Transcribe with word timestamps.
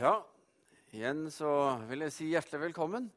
Ja, 0.00 0.14
igjen 0.96 1.26
så 1.28 1.50
vil 1.84 2.06
jeg 2.06 2.12
si 2.14 2.26
hjertelig 2.30 2.62
velkommen 2.62 3.10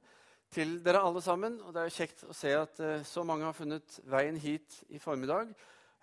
til 0.51 0.73
dere 0.83 0.99
alle 0.99 1.21
sammen. 1.23 1.53
Og 1.63 1.71
det 1.71 1.85
er 1.85 1.93
kjekt 1.95 2.25
å 2.27 2.33
se 2.35 2.49
at 2.59 2.79
eh, 2.83 3.05
så 3.07 3.21
mange 3.23 3.45
har 3.47 3.55
funnet 3.55 4.01
veien 4.11 4.35
hit 4.35 4.81
i 4.91 4.99
formiddag, 4.99 5.53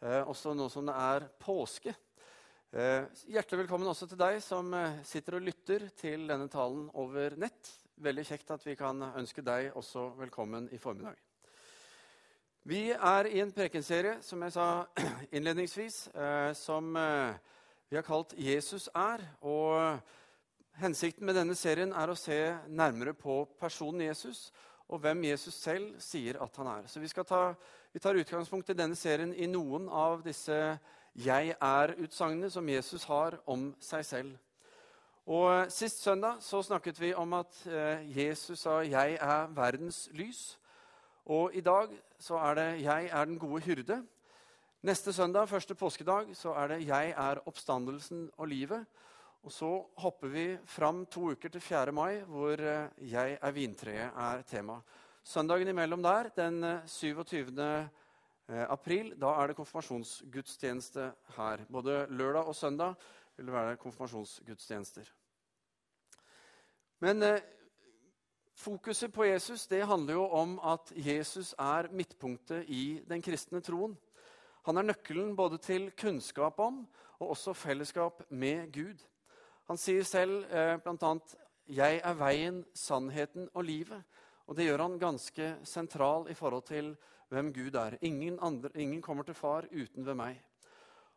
eh, 0.01 0.23
også 0.25 0.55
nå 0.57 0.71
som 0.73 0.87
det 0.89 0.95
er 0.97 1.27
påske. 1.43 1.93
Eh, 2.73 3.05
hjertelig 3.29 3.67
velkommen 3.67 3.91
også 3.93 4.09
til 4.09 4.23
deg 4.23 4.39
som 4.41 4.73
eh, 4.79 5.03
sitter 5.05 5.37
og 5.37 5.45
lytter 5.51 5.85
til 6.01 6.25
denne 6.31 6.49
talen 6.49 6.87
over 7.03 7.37
nett. 7.37 7.75
Veldig 8.01 8.25
kjekt 8.31 8.55
at 8.57 8.65
vi 8.65 8.79
kan 8.81 9.05
ønske 9.11 9.45
deg 9.45 9.75
også 9.77 10.07
velkommen 10.23 10.71
i 10.73 10.81
formiddag. 10.81 11.19
Vi 12.73 12.87
er 12.95 13.29
i 13.29 13.43
en 13.45 13.53
prekenserie, 13.53 14.23
som 14.25 14.41
jeg 14.49 14.57
sa 14.57 14.71
innledningsvis, 15.37 16.07
eh, 16.15 16.55
som 16.57 16.89
eh, 16.97 17.37
vi 17.93 18.01
har 18.01 18.09
kalt 18.09 18.33
'Jesus 18.33 18.89
er'. 18.95 19.29
og 19.43 20.01
Hensikten 20.81 21.27
med 21.29 21.37
denne 21.37 21.53
serien 21.59 21.91
er 21.93 22.09
å 22.09 22.17
se 22.17 22.37
nærmere 22.73 23.13
på 23.13 23.43
personen 23.61 24.01
Jesus 24.07 24.47
og 24.89 25.03
hvem 25.03 25.27
Jesus 25.29 25.59
selv 25.61 25.99
sier 26.01 26.39
at 26.41 26.55
han 26.57 26.71
er. 26.73 26.87
Så 26.89 27.03
Vi, 27.03 27.09
ta, 27.09 27.53
vi 27.93 28.01
tar 28.01 28.17
utgangspunkt 28.17 28.71
i 28.73 28.77
denne 28.79 28.97
serien 28.97 29.35
i 29.37 29.47
noen 29.47 29.89
av 29.89 30.23
disse 30.25 30.79
'jeg 31.15 31.55
er'-utsagnene 31.61 32.51
som 32.51 32.69
Jesus 32.69 33.05
har 33.05 33.37
om 33.47 33.75
seg 33.81 34.05
selv. 34.05 34.39
Og 35.27 35.71
Sist 35.71 36.01
søndag 36.03 36.41
så 36.41 36.63
snakket 36.63 37.01
vi 37.01 37.13
om 37.15 37.33
at 37.33 37.67
eh, 37.67 38.17
Jesus 38.17 38.61
sa 38.61 38.81
'jeg 38.81 39.19
er 39.21 39.47
verdens 39.47 40.09
lys'. 40.13 40.57
Og 41.27 41.55
i 41.55 41.61
dag 41.61 41.89
så 42.19 42.37
er 42.37 42.55
det 42.55 42.83
'jeg 42.83 43.11
er 43.13 43.25
den 43.25 43.39
gode 43.39 43.63
hyrde'. 43.63 44.07
Neste 44.83 45.13
søndag, 45.13 45.49
første 45.49 45.75
påskedag, 45.75 46.37
så 46.37 46.53
er 46.53 46.67
det 46.69 46.87
'jeg 46.87 47.15
er 47.17 47.47
oppstandelsen 47.47 48.31
og 48.39 48.49
livet'. 48.49 48.87
Og 49.43 49.53
så 49.53 49.69
hopper 50.03 50.29
vi 50.29 50.47
fram 50.69 51.07
to 51.07 51.31
uker 51.33 51.49
til 51.49 51.61
4. 51.61 51.93
mai, 51.93 52.21
hvor 52.21 52.61
eh, 52.61 52.89
'Jeg 52.99 53.39
er 53.43 53.53
vintreet' 53.53 54.13
er 54.17 54.43
tema. 54.43 54.81
Søndagen 55.25 55.69
imellom 55.69 56.03
der, 56.03 56.29
den 56.37 56.81
27. 56.87 57.59
Eh, 57.59 57.87
eh, 58.49 58.67
april, 58.71 59.15
da 59.21 59.27
er 59.27 59.47
det 59.47 59.57
konfirmasjonsgudstjeneste 59.57 61.13
her. 61.37 61.65
Både 61.73 62.07
lørdag 62.11 62.45
og 62.45 62.55
søndag 62.55 62.95
vil 63.37 63.47
det 63.47 63.55
være 63.55 63.77
konfirmasjonsgudstjenester. 63.77 65.13
Men 67.01 67.23
eh, 67.23 67.41
fokuset 68.55 69.13
på 69.13 69.25
Jesus 69.25 69.67
det 69.67 69.87
handler 69.87 70.13
jo 70.15 70.27
om 70.29 70.59
at 70.65 70.93
Jesus 70.97 71.55
er 71.59 71.89
midtpunktet 71.93 72.65
i 72.69 73.01
den 73.09 73.23
kristne 73.23 73.61
troen. 73.61 73.97
Han 74.67 74.77
er 74.77 74.83
nøkkelen 74.83 75.37
både 75.37 75.59
til 75.59 75.91
kunnskap 75.97 76.59
om 76.59 76.87
og 77.19 77.31
også 77.31 77.53
fellesskap 77.53 78.23
med 78.31 78.73
Gud. 78.73 79.10
Han 79.71 79.79
sier 79.79 80.03
selv 80.03 80.49
eh, 80.51 80.77
bl.a.: 80.83 81.11
'Jeg 81.71 82.01
er 82.03 82.15
veien, 82.19 82.65
sannheten 82.75 83.49
og 83.55 83.63
livet'. 83.65 84.03
Og 84.47 84.57
Det 84.57 84.65
gjør 84.67 84.83
han 84.83 84.99
ganske 84.99 85.57
sentral 85.63 86.27
i 86.31 86.35
forhold 86.35 86.65
til 86.67 86.97
hvem 87.29 87.53
Gud 87.55 87.75
er. 87.79 87.95
Ingen, 88.03 88.39
andre, 88.43 88.71
ingen 88.75 89.03
kommer 89.03 89.23
til 89.23 89.35
far 89.35 89.69
uten 89.71 90.07
ved 90.07 90.15
meg. 90.15 90.41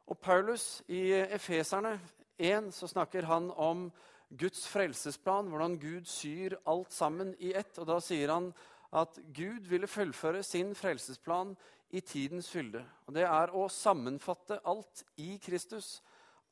Og 0.06 0.20
Paulus 0.20 0.84
i 0.88 1.12
Efeserne 1.34 2.00
1 2.38 2.70
så 2.74 2.88
snakker 2.88 3.26
han 3.26 3.50
om 3.58 3.92
Guds 4.30 4.68
frelsesplan, 4.68 5.50
hvordan 5.50 5.80
Gud 5.80 6.06
syr 6.06 6.60
alt 6.68 6.94
sammen 6.94 7.36
i 7.40 7.54
ett. 7.58 7.80
Og 7.80 7.88
Da 7.88 8.00
sier 8.00 8.34
han 8.34 8.54
at 8.94 9.18
Gud 9.34 9.66
ville 9.66 9.88
fullføre 9.88 10.44
sin 10.44 10.76
frelsesplan 10.76 11.58
i 11.90 12.00
tidens 12.02 12.50
fylde. 12.50 12.86
Og 13.08 13.14
Det 13.14 13.24
er 13.24 13.50
å 13.50 13.66
sammenfatte 13.68 14.60
alt 14.64 15.04
i 15.18 15.40
Kristus, 15.42 16.04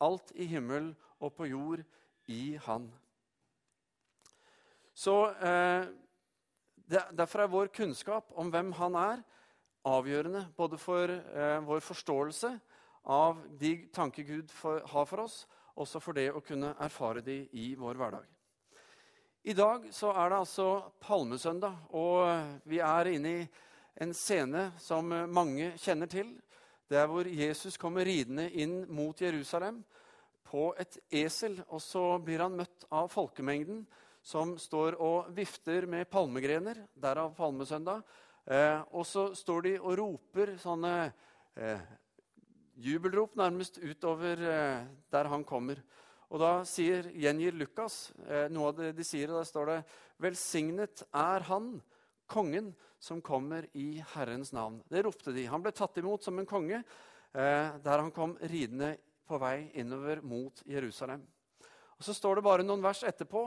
alt 0.02 0.34
i 0.36 0.48
himmel 0.50 0.92
og 1.22 1.34
på 1.38 1.48
jord 1.50 1.84
i 2.32 2.58
Han. 2.66 2.90
Så 4.94 5.16
eh, 5.32 5.90
Derfor 6.92 7.40
er 7.40 7.48
vår 7.48 7.70
kunnskap 7.72 8.34
om 8.36 8.50
hvem 8.52 8.74
Han 8.76 8.98
er, 9.00 9.22
avgjørende 9.88 10.44
både 10.58 10.78
for 10.78 11.10
eh, 11.10 11.62
vår 11.64 11.80
forståelse 11.80 12.52
av 13.10 13.40
de 13.58 13.72
tanker 13.96 14.28
Gud 14.28 14.52
for, 14.52 14.82
har 14.86 15.08
for 15.08 15.24
oss, 15.24 15.46
også 15.80 16.02
for 16.04 16.18
det 16.18 16.28
å 16.36 16.44
kunne 16.44 16.76
erfare 16.84 17.24
de 17.26 17.46
i 17.58 17.72
vår 17.80 17.98
hverdag. 17.98 18.28
I 19.42 19.56
dag 19.58 19.88
så 19.96 20.12
er 20.14 20.30
det 20.30 20.42
altså 20.44 20.68
palmesøndag, 21.02 21.88
og 21.98 22.62
vi 22.70 22.78
er 22.84 23.10
inne 23.10 23.32
i 23.40 23.48
en 24.04 24.14
scene 24.14 24.68
som 24.78 25.08
mange 25.34 25.72
kjenner 25.82 26.12
til. 26.12 26.36
Det 26.92 26.98
er 27.00 27.08
hvor 27.08 27.24
Jesus 27.24 27.78
kommer 27.80 28.04
ridende 28.04 28.50
inn 28.60 28.82
mot 28.92 29.16
Jerusalem 29.16 29.78
på 30.44 30.74
et 30.76 30.98
esel. 31.22 31.54
Og 31.72 31.80
så 31.80 32.18
blir 32.20 32.44
han 32.44 32.58
møtt 32.60 32.84
av 32.92 33.08
folkemengden 33.14 33.86
som 34.20 34.58
står 34.60 34.98
og 35.00 35.30
vifter 35.38 35.88
med 35.88 36.10
palmegrener. 36.12 36.82
Derav 37.00 37.32
palmesøndag. 37.38 38.04
Eh, 38.44 38.84
og 38.92 39.08
så 39.08 39.30
står 39.40 39.64
de 39.70 39.74
og 39.80 39.96
roper 40.02 40.58
sånne 40.60 40.92
eh, 41.56 41.88
jubelrop 42.84 43.40
nærmest 43.40 43.80
utover 43.80 44.44
eh, 44.52 44.84
der 45.16 45.32
han 45.32 45.48
kommer. 45.48 45.80
Og 46.28 46.44
da 46.44 46.52
sier, 46.68 47.08
gjengir 47.16 47.56
Lukas 47.56 48.10
eh, 48.28 48.50
noe 48.52 48.74
av 48.74 48.84
det 48.84 48.92
de 49.00 49.08
sier, 49.08 49.32
og 49.32 49.40
der 49.40 49.48
står 49.48 49.72
det 49.72 49.80
Velsignet 50.28 51.06
er 51.08 51.48
han, 51.48 51.78
kongen, 52.32 52.72
som 53.02 53.22
kommer 53.22 53.68
i 53.78 54.04
Herrens 54.14 54.54
navn. 54.56 54.80
Det 54.90 55.04
ropte 55.04 55.34
de. 55.36 55.48
Han 55.52 55.64
ble 55.64 55.74
tatt 55.76 56.00
imot 56.00 56.24
som 56.24 56.40
en 56.40 56.48
konge 56.48 56.80
eh, 56.80 57.68
der 57.84 57.98
han 57.98 58.12
kom 58.16 58.38
ridende 58.40 58.96
på 59.28 59.40
vei 59.42 59.72
innover 59.80 60.24
mot 60.24 60.64
Jerusalem. 60.68 61.24
Og 61.98 62.06
Så 62.06 62.16
står 62.18 62.40
det 62.40 62.48
bare 62.48 62.66
noen 62.66 62.84
vers 62.84 63.04
etterpå 63.08 63.46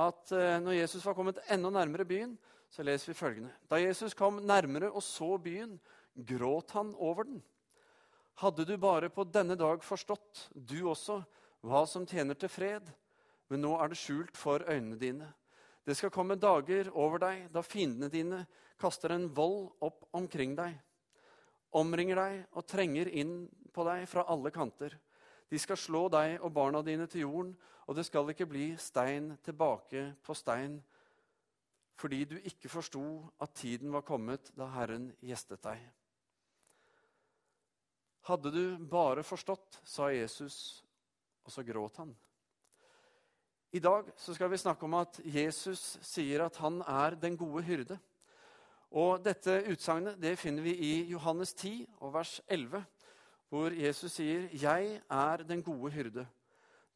at 0.00 0.32
eh, 0.32 0.58
når 0.62 0.78
Jesus 0.78 1.04
var 1.06 1.16
kommet 1.18 1.42
enda 1.50 1.72
nærmere 1.74 2.06
byen, 2.06 2.36
så 2.70 2.86
leser 2.86 3.10
vi 3.10 3.18
følgende. 3.18 3.50
Da 3.68 3.80
Jesus 3.80 4.14
kom 4.14 4.38
nærmere 4.46 4.92
og 4.92 5.02
så 5.02 5.34
byen, 5.42 5.74
gråt 6.14 6.70
han 6.76 6.94
over 6.98 7.26
den. 7.26 7.42
Hadde 8.40 8.64
du 8.64 8.76
bare 8.80 9.10
på 9.12 9.26
denne 9.28 9.56
dag 9.58 9.82
forstått, 9.84 10.48
du 10.54 10.86
også, 10.88 11.18
hva 11.66 11.82
som 11.88 12.06
tjener 12.08 12.38
til 12.38 12.48
fred, 12.48 12.86
men 13.50 13.60
nå 13.64 13.74
er 13.76 13.90
det 13.90 13.98
skjult 14.00 14.38
for 14.38 14.64
øynene 14.64 14.96
dine. 15.00 15.28
Det 15.84 15.96
skal 15.96 16.12
komme 16.12 16.36
dager 16.36 16.90
over 16.92 17.22
deg 17.22 17.46
da 17.54 17.62
fiendene 17.64 18.10
dine 18.12 18.44
kaster 18.80 19.14
en 19.14 19.28
vold 19.34 19.70
opp 19.84 20.06
omkring 20.16 20.54
deg, 20.58 20.74
omringer 21.76 22.20
deg 22.20 22.58
og 22.58 22.66
trenger 22.68 23.08
inn 23.08 23.34
på 23.72 23.84
deg 23.86 24.06
fra 24.10 24.26
alle 24.32 24.52
kanter. 24.54 24.96
De 25.50 25.58
skal 25.58 25.78
slå 25.80 26.06
deg 26.12 26.38
og 26.40 26.52
barna 26.54 26.82
dine 26.86 27.08
til 27.10 27.24
jorden, 27.24 27.54
og 27.88 27.96
det 27.98 28.04
skal 28.06 28.28
ikke 28.30 28.46
bli 28.46 28.68
stein 28.78 29.32
tilbake 29.42 30.04
på 30.22 30.36
stein, 30.38 30.78
fordi 32.00 32.20
du 32.24 32.36
ikke 32.38 32.70
forsto 32.70 33.02
at 33.42 33.56
tiden 33.58 33.90
var 33.92 34.06
kommet 34.06 34.52
da 34.56 34.70
Herren 34.76 35.10
gjestet 35.26 35.64
deg. 35.66 35.80
Hadde 38.28 38.52
du 38.52 38.64
bare 38.78 39.24
forstått, 39.26 39.80
sa 39.84 40.10
Jesus, 40.12 40.84
og 41.44 41.52
så 41.52 41.64
gråt 41.66 41.98
han. 42.02 42.12
I 43.70 43.78
dag 43.78 44.08
skal 44.18 44.48
vi 44.50 44.58
snakke 44.58 44.82
om 44.82 44.96
at 44.98 45.20
Jesus 45.22 45.92
sier 46.02 46.42
at 46.42 46.56
han 46.58 46.80
er 46.82 47.14
den 47.14 47.36
gode 47.38 47.62
hyrde. 47.62 48.00
Og 48.90 49.20
Dette 49.22 49.60
utsagnet 49.70 50.18
finner 50.40 50.64
vi 50.64 50.72
i 50.74 50.94
Johannes 51.12 51.52
10 51.54 51.86
og 52.00 52.16
vers 52.16 52.40
11 52.48 52.82
hvor 53.50 53.70
Jesus 53.70 54.12
sier, 54.12 54.48
'Jeg 54.50 55.00
er 55.10 55.36
den 55.36 55.62
gode 55.62 55.92
hyrde'. 55.92 56.26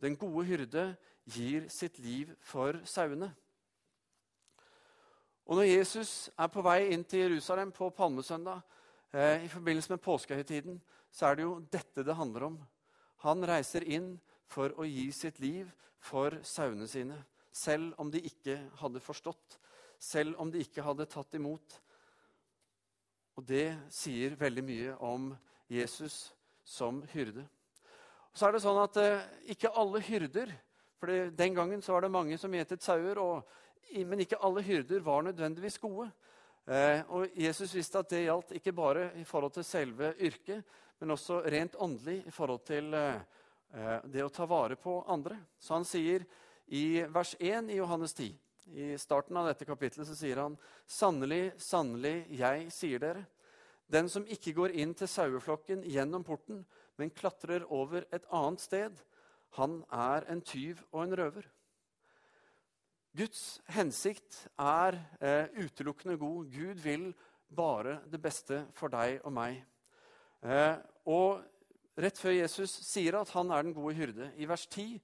Den 0.03 0.17
gode 0.17 0.45
hyrde 0.47 0.97
gir 1.31 1.69
sitt 1.69 1.99
liv 1.99 2.35
for 2.43 2.73
sauene. 2.85 3.35
Og 5.47 5.57
Når 5.57 5.63
Jesus 5.63 6.31
er 6.39 6.47
på 6.47 6.63
vei 6.63 6.91
inn 6.91 7.05
til 7.05 7.19
Jerusalem 7.21 7.73
på 7.73 7.91
palmesøndag 7.91 8.61
eh, 9.13 9.45
i 9.45 9.49
forbindelse 9.49 9.93
med 9.93 9.99
påskehøytiden, 9.99 10.83
så 11.13 11.27
er 11.27 11.35
det 11.35 11.43
jo 11.43 11.63
dette 11.73 12.05
det 12.05 12.17
handler 12.17 12.43
om. 12.43 12.59
Han 13.17 13.47
reiser 13.47 13.83
inn 13.87 14.21
for 14.47 14.75
å 14.77 14.83
gi 14.83 15.13
sitt 15.13 15.39
liv 15.41 15.71
for 16.05 16.37
sauene 16.45 16.89
sine, 16.91 17.17
selv 17.55 17.95
om 18.03 18.11
de 18.13 18.21
ikke 18.27 18.59
hadde 18.81 19.03
forstått, 19.03 19.59
selv 20.01 20.37
om 20.43 20.51
de 20.53 20.61
ikke 20.65 20.85
hadde 20.85 21.09
tatt 21.09 21.37
imot. 21.39 21.79
Og 23.39 23.47
det 23.49 23.67
sier 23.95 24.37
veldig 24.39 24.65
mye 24.67 24.97
om 25.03 25.31
Jesus 25.71 26.29
som 26.65 27.01
hyrde. 27.15 27.45
Og 28.31 28.39
så 28.39 28.49
er 28.49 28.55
det 28.55 28.65
sånn 28.65 28.81
at 28.83 28.97
eh, 28.99 29.25
Ikke 29.55 29.71
alle 29.79 30.01
hyrder 30.03 30.51
for 30.99 31.13
Den 31.37 31.55
gangen 31.55 31.83
så 31.85 31.95
var 31.95 32.05
det 32.05 32.15
mange 32.15 32.39
som 32.41 32.55
gjetet 32.55 32.83
sauer, 32.83 33.19
og, 33.21 33.43
men 34.09 34.23
ikke 34.25 34.41
alle 34.43 34.63
hyrder 34.65 35.03
var 35.05 35.27
nødvendigvis 35.27 35.79
gode. 35.83 36.09
Eh, 36.65 37.03
og 37.13 37.29
Jesus 37.37 37.75
visste 37.77 38.01
at 38.01 38.09
det 38.09 38.23
gjaldt 38.25 38.55
ikke 38.57 38.73
bare 38.73 39.11
i 39.21 39.25
forhold 39.29 39.53
til 39.53 39.67
selve 39.69 40.15
yrket, 40.17 40.65
men 41.01 41.13
også 41.13 41.43
rent 41.53 41.77
åndelig 41.77 42.23
i 42.25 42.33
forhold 42.33 42.63
til 42.65 42.95
eh, 42.97 43.21
det 44.07 44.23
å 44.23 44.31
ta 44.31 44.47
vare 44.47 44.77
på 44.79 45.01
andre. 45.11 45.37
Så 45.59 45.75
han 45.75 45.87
sier 45.89 46.23
i 46.67 47.03
vers 47.11 47.35
1 47.41 47.73
i 47.75 47.79
Johannes 47.81 48.15
10, 48.15 48.37
i 48.73 48.93
starten 48.99 49.37
av 49.37 49.49
dette 49.51 49.67
kapitlet, 49.69 50.07
så 50.09 50.17
sier 50.17 50.41
han 50.41 50.55
Sannelig, 50.87 51.53
sannelig, 51.61 52.25
jeg 52.33 52.71
sier 52.73 53.03
dere. 53.03 53.25
Den 53.91 54.09
som 54.09 54.25
ikke 54.25 54.55
går 54.57 54.77
inn 54.81 54.95
til 54.97 55.11
saueflokken 55.11 55.85
gjennom 55.85 56.25
porten, 56.25 56.63
men 56.97 57.13
klatrer 57.13 57.67
over 57.69 58.07
et 58.15 58.25
annet 58.33 58.63
sted, 58.63 59.03
han 59.59 59.83
er 59.93 60.25
en 60.33 60.41
tyv 60.43 60.81
og 60.91 61.05
en 61.05 61.17
røver. 61.21 61.51
Guds 63.15 63.61
hensikt 63.71 64.41
er 64.59 64.97
eh, 65.23 65.53
utelukkende 65.61 66.17
god. 66.19 66.49
Gud 66.51 66.81
vil 66.83 67.13
bare 67.55 68.01
det 68.11 68.19
beste 68.23 68.65
for 68.75 68.91
deg 68.91 69.21
og 69.23 69.35
meg. 69.37 69.61
Eh, 70.43 70.75
og 71.07 71.45
rett 71.97 72.19
før 72.19 72.35
Jesus 72.35 72.73
sier 72.87 73.19
at 73.19 73.31
han 73.35 73.53
er 73.55 73.67
den 73.67 73.75
gode 73.77 73.95
hyrde, 73.99 74.31
i 74.37 74.49
vers 74.49 74.67
10, 74.67 74.99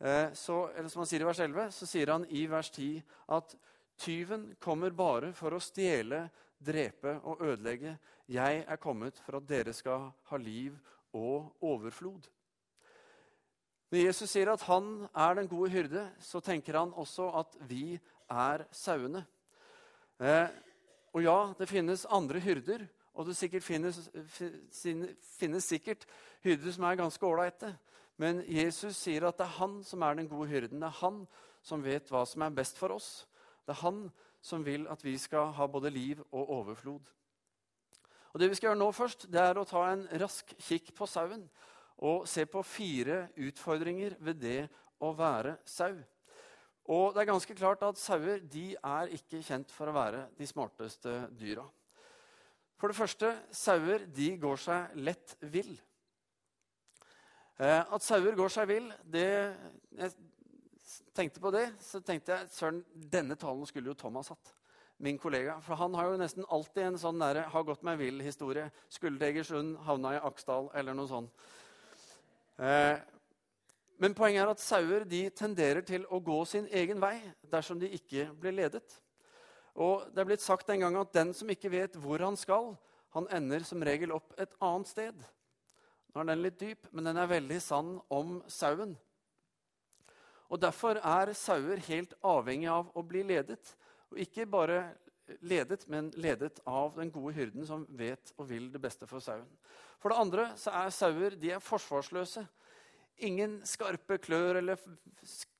eh, 0.00 0.28
så, 0.36 0.58
eller 0.76 0.92
som 0.92 1.02
han 1.02 1.10
sier 1.10 1.24
i 1.24 1.28
vers 1.28 1.42
11, 1.44 1.70
så 1.76 1.88
sier 1.88 2.12
han 2.12 2.26
i 2.28 2.44
vers 2.50 2.70
10 2.74 3.00
at 3.36 3.56
tyven 4.00 4.50
kommer 4.60 4.92
bare 4.96 5.32
for 5.36 5.56
å 5.56 5.62
stjele, 5.62 6.26
drepe 6.56 7.18
og 7.28 7.42
ødelegge. 7.44 7.96
Jeg 8.32 8.64
er 8.64 8.80
kommet 8.80 9.18
for 9.24 9.38
at 9.38 9.48
dere 9.48 9.74
skal 9.76 10.10
ha 10.30 10.38
liv 10.40 10.76
og 11.16 11.52
overflod. 11.64 12.28
Når 13.92 14.02
Jesus 14.02 14.32
sier 14.32 14.50
at 14.50 14.64
han 14.66 15.06
er 15.14 15.36
den 15.38 15.48
gode 15.48 15.70
hyrde, 15.70 16.08
så 16.18 16.40
tenker 16.42 16.80
han 16.80 16.94
også 16.98 17.28
at 17.38 17.54
vi 17.68 17.98
er 18.26 18.64
sauene. 18.74 19.22
Eh, 20.18 20.48
og 21.14 21.22
ja, 21.22 21.36
det 21.58 21.68
finnes 21.70 22.06
andre 22.12 22.40
hyrder, 22.42 22.82
og 23.16 23.26
det 23.26 23.62
finnes, 23.64 23.98
finnes, 25.40 25.64
sikkert 25.64 26.04
hyrder 26.44 26.74
som 26.74 26.84
er 26.84 26.98
ganske 27.00 27.26
ålreite. 27.26 27.72
Men 28.20 28.42
Jesus 28.44 28.96
sier 29.00 29.24
at 29.28 29.38
det 29.38 29.46
er 29.46 29.56
han 29.56 29.78
som 29.84 30.04
er 30.04 30.18
den 30.18 30.28
gode 30.28 30.48
hyrden. 30.50 30.80
Det 30.80 30.88
er 30.90 31.00
han 31.00 31.22
som 31.64 31.84
vet 31.84 32.10
hva 32.12 32.26
som 32.28 32.44
er 32.44 32.56
best 32.56 32.76
for 32.76 32.92
oss. 32.92 33.26
Det 33.64 33.72
er 33.72 33.82
han 33.82 34.06
som 34.44 34.64
vil 34.64 34.84
at 34.92 35.02
vi 35.04 35.16
skal 35.18 35.54
ha 35.56 35.66
både 35.66 35.90
liv 35.90 36.20
og 36.30 36.50
overflod. 36.60 37.12
Og 38.32 38.40
Det 38.40 38.50
vi 38.50 38.58
skal 38.58 38.68
gjøre 38.68 38.82
nå 38.82 38.90
først, 38.92 39.30
det 39.32 39.40
er 39.40 39.56
å 39.56 39.64
ta 39.64 39.86
en 39.88 40.04
rask 40.20 40.52
kikk 40.60 40.92
på 40.96 41.08
sauen 41.08 41.46
og 42.04 42.26
se 42.28 42.44
på 42.44 42.60
fire 42.68 43.30
utfordringer 43.40 44.18
ved 44.20 44.42
det 44.42 44.58
å 45.00 45.14
være 45.16 45.56
sau. 45.64 45.94
Og 46.86 47.14
det 47.14 47.22
er 47.22 47.30
ganske 47.32 47.56
klart 47.56 47.82
at 47.82 47.98
Sauer 47.98 48.44
de 48.44 48.74
er 48.76 49.14
ikke 49.16 49.40
kjent 49.42 49.72
for 49.74 49.90
å 49.90 49.96
være 49.96 50.26
de 50.38 50.46
smarteste 50.46 51.14
dyra. 51.34 51.64
For 52.76 52.92
det 52.92 52.98
første, 52.98 53.32
sauer 53.56 54.04
de 54.12 54.30
går 54.40 54.60
seg 54.60 54.96
lett 55.00 55.36
vill. 55.40 55.72
Eh, 57.56 57.80
at 57.80 58.04
sauer 58.04 58.36
går 58.36 58.52
seg 58.52 58.68
vill, 58.68 58.90
det 59.04 59.28
Jeg 59.96 60.12
tenkte 61.16 61.40
på 61.40 61.50
det, 61.50 61.70
så 61.80 62.02
tenkte 62.04 62.34
jeg 62.34 62.52
søren, 62.52 62.82
denne 62.94 63.34
talen 63.40 63.66
skulle 63.66 63.90
jo 63.90 63.98
Thomas 63.98 64.28
hatt. 64.28 64.52
Min 64.98 65.18
kollega. 65.18 65.58
For 65.64 65.76
han 65.76 65.94
har 65.96 66.10
jo 66.10 66.20
nesten 66.20 66.44
alltid 66.52 66.82
en 66.84 66.98
sånn 66.98 67.18
der, 67.18 67.48
'har 67.48 67.64
gått 67.64 67.82
meg 67.82 67.98
vill'-historie. 67.98 68.70
Skulle 68.88 69.18
til 69.18 69.28
Egersund, 69.28 69.78
havna 69.78 70.14
i 70.14 70.20
Aksdal 70.20 70.70
eller 70.74 70.94
noe 70.94 71.08
sånt. 71.08 71.30
Eh, 72.58 72.98
men 73.98 74.14
poenget 74.14 74.42
er 74.42 74.50
at 74.50 74.60
sauer 74.60 75.04
de 75.04 75.30
tenderer 75.30 75.80
til 75.80 76.04
å 76.06 76.20
gå 76.22 76.46
sin 76.46 76.66
egen 76.66 77.00
vei 77.00 77.20
dersom 77.50 77.78
de 77.80 77.88
ikke 77.88 78.28
blir 78.38 78.52
ledet. 78.52 79.00
Og 79.76 80.06
Det 80.12 80.22
er 80.22 80.28
blitt 80.28 80.44
sagt 80.44 80.70
en 80.72 80.80
gang 80.80 80.96
at 80.96 81.12
den 81.12 81.34
som 81.36 81.50
ikke 81.52 81.70
vet 81.72 81.96
hvor 82.00 82.22
han 82.24 82.36
skal, 82.40 82.74
han 83.12 83.28
ender 83.32 83.64
som 83.64 83.84
regel 83.84 84.12
opp 84.16 84.32
et 84.40 84.52
annet 84.64 84.88
sted. 84.88 85.24
Nå 86.12 86.22
er 86.22 86.30
den 86.30 86.44
litt 86.44 86.60
dyp, 86.60 86.88
men 86.96 87.04
den 87.04 87.20
er 87.20 87.28
veldig 87.28 87.58
sann 87.60 87.96
om 88.12 88.38
sauen. 88.48 88.94
Og 90.48 90.60
Derfor 90.62 91.00
er 91.00 91.32
sauer 91.36 91.80
helt 91.88 92.14
avhengig 92.24 92.70
av 92.72 92.88
å 92.96 93.02
bli 93.04 93.24
ledet. 93.26 93.74
Og 94.12 94.20
ikke 94.22 94.46
bare 94.48 94.94
ledet, 95.42 95.84
men 95.90 96.12
ledet 96.16 96.60
av 96.64 96.94
den 96.96 97.10
gode 97.12 97.34
hyrden 97.36 97.66
som 97.66 97.84
vet 97.98 98.32
og 98.36 98.48
vil 98.48 98.70
det 98.72 98.80
beste 98.80 99.08
for 99.10 99.20
sauen. 99.20 99.48
For 100.00 100.12
det 100.12 100.20
andre 100.22 100.46
så 100.60 100.72
er 100.84 100.94
sauer 100.94 101.36
de 101.40 101.50
er 101.56 101.64
forsvarsløse. 101.64 102.46
Ingen 103.26 103.58
skarpe 103.66 104.20
klør 104.22 104.60
eller 104.60 104.80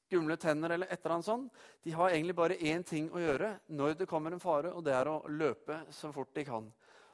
skumle 0.06 0.36
tenner 0.40 0.74
eller 0.74 0.90
et 0.90 1.00
eller 1.00 1.16
annet 1.16 1.28
sånt. 1.28 1.62
De 1.82 1.94
har 1.94 2.14
egentlig 2.14 2.36
bare 2.38 2.58
én 2.58 2.84
ting 2.86 3.10
å 3.10 3.22
gjøre 3.22 3.56
når 3.68 3.98
det 4.00 4.08
kommer 4.10 4.32
en 4.32 4.42
fare, 4.42 4.72
og 4.72 4.84
det 4.86 4.94
er 4.94 5.10
å 5.10 5.20
løpe 5.28 5.82
så 5.90 6.12
fort 6.14 6.34
de 6.34 6.46
kan. 6.46 6.68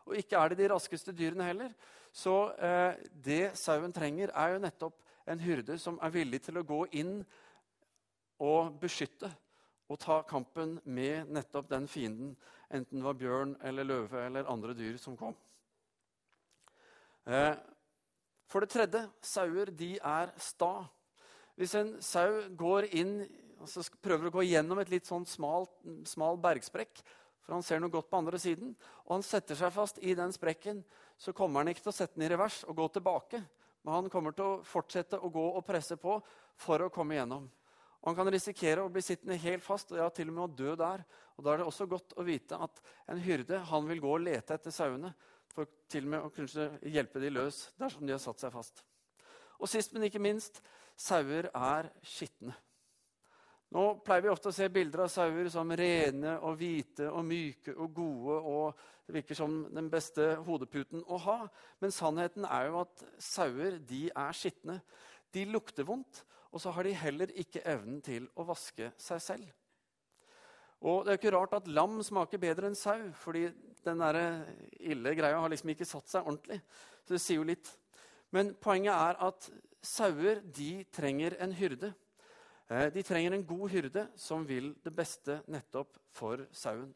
Og 0.07 0.17
ikke 0.19 0.39
er 0.39 0.53
det 0.53 0.63
de 0.63 0.73
raskeste 0.73 1.15
dyrene 1.17 1.47
heller. 1.47 1.73
Så 2.13 2.35
eh, 2.61 2.99
det 3.25 3.55
sauen 3.57 3.95
trenger, 3.95 4.33
er 4.35 4.55
jo 4.55 4.65
nettopp 4.65 4.99
en 5.33 5.41
hyrde 5.41 5.79
som 5.79 5.99
er 6.03 6.13
villig 6.13 6.43
til 6.45 6.59
å 6.61 6.67
gå 6.67 6.83
inn 6.99 7.21
og 8.43 8.75
beskytte 8.83 9.31
og 9.93 10.01
ta 10.01 10.23
kampen 10.27 10.79
med 10.85 11.31
nettopp 11.33 11.69
den 11.71 11.87
fienden, 11.89 12.35
enten 12.73 12.99
det 12.99 13.05
var 13.05 13.19
bjørn 13.21 13.57
eller 13.69 13.87
løve 13.87 14.25
eller 14.27 14.49
andre 14.51 14.75
dyr 14.77 14.97
som 15.01 15.17
kom. 15.21 15.37
Eh, 17.29 17.55
for 18.49 18.65
det 18.65 18.73
tredje 18.73 19.03
sauer 19.25 19.71
de 19.73 19.95
er 19.97 20.33
sta. 20.41 20.89
Hvis 21.61 21.75
en 21.79 21.95
sau 22.05 22.29
går 22.59 22.89
inn 22.97 23.17
altså 23.63 23.85
prøver 24.03 24.29
å 24.29 24.35
gå 24.35 24.45
gjennom 24.49 24.81
et 24.83 24.91
litt 24.91 25.07
sånn 25.07 25.25
smal, 25.29 25.69
smal 26.09 26.39
bergsprekk, 26.43 27.03
for 27.43 27.57
han 27.57 27.65
ser 27.67 27.83
noe 27.83 27.93
godt 27.93 28.11
på 28.11 28.21
andre 28.21 28.39
siden, 28.43 28.75
og 29.07 29.17
han 29.17 29.25
setter 29.27 29.59
seg 29.59 29.73
fast 29.75 29.99
i 30.03 30.15
den 30.19 30.35
sprekken, 30.35 30.83
så 31.19 31.35
kommer 31.37 31.63
han 31.63 31.73
ikke 31.73 31.85
til 31.85 31.93
å 31.93 31.97
sette 31.97 32.19
den 32.19 32.27
i 32.27 32.31
revers 32.33 32.63
og 32.67 32.79
gå 32.79 32.89
tilbake. 32.97 33.43
Men 33.83 33.97
han 33.97 34.11
kommer 34.11 34.35
til 34.35 34.47
å 34.47 34.61
fortsette 34.67 35.19
å 35.19 35.31
gå 35.33 35.43
og 35.57 35.65
presse 35.67 35.99
på 35.99 36.21
for 36.63 36.85
å 36.85 36.91
komme 36.95 37.19
gjennom. 37.19 37.49
Og 38.03 38.11
han 38.11 38.19
kan 38.19 38.31
risikere 38.35 38.83
å 38.83 38.91
bli 38.91 39.03
sittende 39.03 39.39
helt 39.43 39.63
fast 39.63 39.93
og 39.95 40.01
ja, 40.01 40.09
til 40.11 40.31
og 40.31 40.37
med 40.37 40.45
å 40.45 40.55
dø 40.59 40.75
der. 40.79 41.05
Og 41.37 41.45
Da 41.47 41.53
er 41.53 41.63
det 41.63 41.67
også 41.67 41.87
godt 41.91 42.15
å 42.19 42.27
vite 42.27 42.59
at 42.59 42.83
en 43.11 43.23
hyrde 43.23 43.61
han 43.71 43.87
vil 43.91 44.03
gå 44.03 44.17
og 44.17 44.25
lete 44.25 44.59
etter 44.59 44.75
sauene 44.75 45.13
for 45.53 45.71
til 45.91 46.09
og 46.09 46.15
med 46.15 46.27
å 46.27 46.33
kunne 46.35 46.69
hjelpe 46.91 47.23
de 47.23 47.31
løs 47.31 47.69
dersom 47.79 48.07
de 48.07 48.15
har 48.15 48.23
satt 48.23 48.43
seg 48.43 48.55
fast. 48.55 48.83
Og 49.63 49.71
sist, 49.71 49.95
men 49.95 50.09
ikke 50.09 50.23
minst, 50.23 50.59
sauer 50.99 51.49
er 51.55 51.89
skitne. 52.03 52.55
Nå 53.73 53.85
pleier 54.05 54.27
vi 54.27 54.29
ofte 54.33 54.51
å 54.51 54.55
se 54.55 54.67
bilder 54.69 55.07
av 55.07 55.13
sauer 55.13 55.47
som 55.53 55.71
rene 55.79 56.35
og 56.45 56.59
hvite 56.61 57.07
og 57.09 57.25
myke 57.25 57.73
og 57.73 57.95
gode. 57.97 58.35
og 58.37 59.07
Det 59.07 59.15
virker 59.17 59.39
som 59.39 59.55
den 59.73 59.89
beste 59.93 60.35
hodeputen 60.45 61.01
å 61.09 61.21
ha. 61.25 61.39
Men 61.81 61.95
sannheten 61.95 62.45
er 62.45 62.69
jo 62.69 62.83
at 62.83 63.07
sauer 63.17 63.79
de 63.81 64.05
er 64.11 64.37
skitne. 64.37 64.77
De 65.33 65.47
lukter 65.49 65.89
vondt, 65.89 66.21
og 66.53 66.61
så 66.61 66.75
har 66.77 66.85
de 66.85 66.93
heller 67.01 67.33
ikke 67.33 67.65
evnen 67.65 68.03
til 68.05 68.29
å 68.37 68.45
vaske 68.45 68.93
seg 69.01 69.25
selv. 69.25 69.49
Og 70.83 71.07
Det 71.07 71.15
er 71.15 71.21
ikke 71.21 71.33
rart 71.33 71.55
at 71.57 71.71
lam 71.71 72.01
smaker 72.05 72.43
bedre 72.43 72.69
enn 72.69 72.77
sau, 72.77 72.99
fordi 73.23 73.47
den 73.87 74.03
der 74.03 74.19
ille 74.83 75.15
greia 75.17 75.39
har 75.41 75.49
liksom 75.49 75.73
ikke 75.73 75.89
satt 75.89 76.11
seg 76.11 76.27
ordentlig. 76.27 76.61
Så 77.07 77.15
det 77.15 77.23
sier 77.23 77.41
jo 77.41 77.47
litt. 77.47 77.71
Men 78.33 78.55
poenget 78.61 78.95
er 78.95 79.21
at 79.29 79.51
sauer 79.83 80.41
de 80.57 80.85
trenger 80.95 81.37
en 81.43 81.53
hyrde. 81.53 81.93
Eh, 82.71 82.89
de 82.95 83.03
trenger 83.03 83.37
en 83.37 83.47
god 83.47 83.69
hyrde 83.69 84.07
som 84.17 84.47
vil 84.49 84.73
det 84.85 84.95
beste 84.97 85.41
nettopp 85.53 85.99
for 86.13 86.47
sauen. 86.53 86.95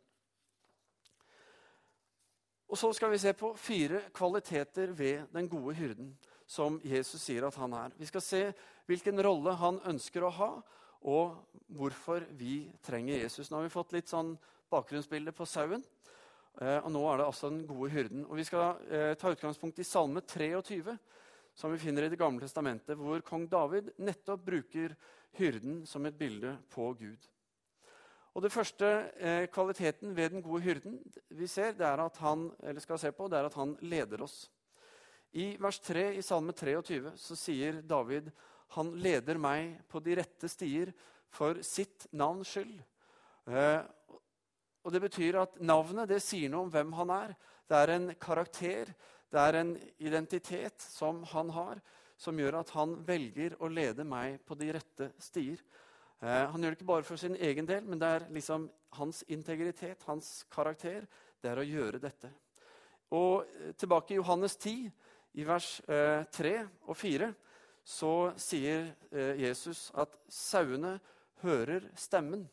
Og 2.68 2.78
Så 2.78 2.92
skal 2.92 3.10
vi 3.10 3.18
se 3.18 3.32
på 3.32 3.54
fire 3.54 4.00
kvaliteter 4.14 4.90
ved 4.92 5.26
den 5.32 5.48
gode 5.48 5.74
hyrden 5.74 6.16
som 6.46 6.80
Jesus 6.84 7.22
sier 7.22 7.46
at 7.46 7.54
han 7.54 7.72
er. 7.72 7.92
Vi 7.98 8.06
skal 8.06 8.20
se 8.22 8.52
hvilken 8.86 9.22
rolle 9.22 9.54
han 9.54 9.78
ønsker 9.86 10.24
å 10.24 10.30
ha, 10.30 10.50
og 11.06 11.36
hvorfor 11.68 12.24
vi 12.38 12.72
trenger 12.82 13.18
Jesus. 13.18 13.50
Nå 13.50 13.56
har 13.58 13.66
vi 13.66 13.74
fått 13.74 13.92
litt 13.94 14.10
sånn 14.10 14.36
bakgrunnsbilde 14.70 15.34
på 15.34 15.46
sauen. 15.46 15.84
Eh, 16.60 16.78
og 16.80 16.90
nå 16.90 17.02
er 17.10 17.20
det 17.20 17.26
altså 17.26 17.50
den 17.52 17.66
gode 17.68 17.90
hyrden. 17.92 18.24
Og 18.26 18.36
Vi 18.36 18.44
skal 18.48 18.80
eh, 18.88 19.14
ta 19.14 19.30
utgangspunkt 19.30 19.78
i 19.78 19.86
Salme 19.86 20.22
23, 20.24 20.96
som 21.56 21.72
vi 21.72 21.80
finner 21.80 22.04
i 22.04 22.12
Det 22.12 22.20
gamle 22.20 22.44
testamentet, 22.44 22.98
hvor 22.98 23.22
kong 23.24 23.46
David 23.48 23.94
nettopp 23.98 24.44
bruker 24.44 24.92
hyrden 25.38 25.86
som 25.88 26.04
et 26.06 26.18
bilde 26.18 26.52
på 26.72 26.92
Gud. 26.98 27.30
Og 28.36 28.42
Det 28.44 28.52
første 28.52 28.88
eh, 29.16 29.46
kvaliteten 29.48 30.12
ved 30.16 30.34
den 30.34 30.42
gode 30.44 30.60
hyrden 30.60 30.98
vi 31.32 31.46
ser, 31.48 31.72
det 31.72 31.86
er 31.88 32.02
at 32.04 32.18
han, 32.20 32.50
eller 32.60 32.84
skal 32.84 33.00
se 33.00 33.12
på, 33.16 33.30
det 33.32 33.38
er 33.38 33.48
at 33.48 33.56
han 33.56 33.72
leder 33.80 34.22
oss. 34.22 34.50
I 35.32 35.56
vers 35.60 35.80
3 35.80 36.10
i 36.18 36.22
Salme 36.24 36.52
23 36.52 37.14
så 37.16 37.36
sier 37.36 37.80
David 37.80 38.28
han 38.76 38.92
leder 39.00 39.40
meg 39.40 39.78
på 39.88 40.02
de 40.04 40.18
rette 40.18 40.48
stier 40.52 40.92
for 41.32 41.62
sitt 41.64 42.06
navns 42.12 42.52
skyld. 42.52 42.76
Eh, 43.48 43.80
og 44.84 44.92
Det 44.92 45.00
betyr 45.02 45.40
at 45.40 45.56
navnet 45.60 46.08
det 46.12 46.20
sier 46.22 46.52
noe 46.52 46.68
om 46.68 46.70
hvem 46.70 46.92
han 47.00 47.10
er. 47.10 47.32
Det 47.66 47.78
er 47.80 47.92
en 47.94 48.10
karakter, 48.20 48.92
det 49.32 49.42
er 49.42 49.58
en 49.60 49.74
identitet 49.98 50.82
som 50.82 51.22
han 51.32 51.50
har, 51.54 51.80
som 52.16 52.38
gjør 52.38 52.60
at 52.60 52.72
han 52.76 52.94
velger 53.06 53.58
å 53.60 53.68
lede 53.68 54.06
meg 54.08 54.38
på 54.46 54.56
de 54.56 54.70
rette 54.76 55.10
stier. 55.20 55.60
Eh, 56.22 56.44
han 56.48 56.62
gjør 56.62 56.72
det 56.72 56.78
ikke 56.78 56.92
bare 56.92 57.06
for 57.06 57.20
sin 57.20 57.36
egen 57.36 57.68
del, 57.68 57.84
men 57.84 58.00
det 58.00 58.08
er 58.08 58.28
liksom 58.32 58.70
hans 58.96 59.22
integritet, 59.28 60.06
hans 60.08 60.44
karakter, 60.52 61.04
det 61.42 61.50
er 61.52 61.60
å 61.60 61.66
gjøre 61.66 62.00
dette. 62.00 62.30
Og 63.14 63.44
eh, 63.44 63.74
Tilbake 63.78 64.14
i 64.14 64.20
Johannes 64.20 64.56
10, 64.56 64.86
i 65.36 65.44
vers 65.44 65.68
eh, 65.90 66.24
3 66.32 66.54
og 66.88 66.96
4, 66.96 67.32
så 67.86 68.14
sier 68.40 68.88
eh, 69.12 69.36
Jesus 69.44 69.90
at 69.94 70.16
sauene 70.32 70.96
hører 71.44 71.90
stemmen 72.00 72.46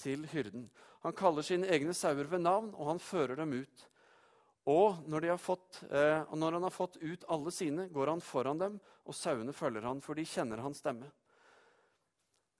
til 0.00 0.24
hyrden. 0.32 0.70
Han 1.04 1.14
kaller 1.16 1.44
sine 1.46 1.68
egne 1.70 1.94
sauer 1.94 2.26
ved 2.30 2.42
navn, 2.42 2.72
og 2.74 2.88
han 2.94 3.02
fører 3.02 3.36
dem 3.38 3.52
ut. 3.60 3.84
Og 4.70 5.02
når, 5.10 5.26
fått, 5.36 5.82
eh, 5.90 6.22
og 6.24 6.38
når, 6.40 6.56
han 6.56 6.64
har 6.64 6.72
fått 6.72 6.96
ut 7.02 7.26
alle 7.28 7.52
sine, 7.52 7.88
går 7.92 8.14
han 8.14 8.22
foran 8.24 8.60
dem, 8.60 8.78
og 9.04 9.16
sauene 9.16 9.52
følger 9.52 9.84
han, 9.84 10.00
for 10.00 10.16
de 10.16 10.24
kjenner 10.24 10.62
hans 10.64 10.80
stemme. 10.80 11.10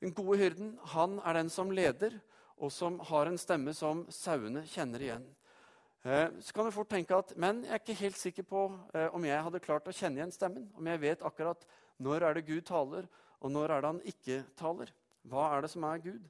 Den 0.04 0.12
gode 0.12 0.36
hyrden 0.36 0.74
han 0.92 1.16
er 1.24 1.38
den 1.38 1.48
som 1.48 1.72
leder, 1.72 2.18
og 2.60 2.68
som 2.72 2.98
har 3.08 3.30
en 3.30 3.40
stemme 3.40 3.72
som 3.74 4.04
sauene 4.12 4.66
kjenner 4.68 5.00
igjen. 5.00 5.24
Eh, 6.04 6.28
så 6.44 6.52
kan 6.52 6.68
du 6.68 6.74
fort 6.76 6.90
tenke 6.92 7.16
at 7.16 7.32
men 7.40 7.62
jeg 7.64 7.72
er 7.72 7.80
ikke 7.80 7.96
helt 8.02 8.20
sikker 8.20 8.44
på 8.44 8.66
eh, 8.92 9.08
om 9.16 9.24
jeg 9.24 9.44
hadde 9.46 9.62
klart 9.64 9.88
å 9.88 9.94
kjenne 9.96 10.20
igjen 10.20 10.34
stemmen. 10.34 10.66
Om 10.76 10.90
jeg 10.92 11.00
vet 11.00 11.24
akkurat 11.24 11.64
når 12.04 12.26
er 12.28 12.36
det 12.36 12.44
Gud 12.50 12.66
taler, 12.68 13.08
og 13.40 13.52
når 13.52 13.72
er 13.72 13.80
det 13.80 13.92
han 13.94 14.02
ikke 14.12 14.42
taler. 14.60 14.92
Hva 15.24 15.46
er 15.54 15.64
det 15.64 15.70
som 15.72 15.86
er 15.88 16.04
Gud? 16.04 16.28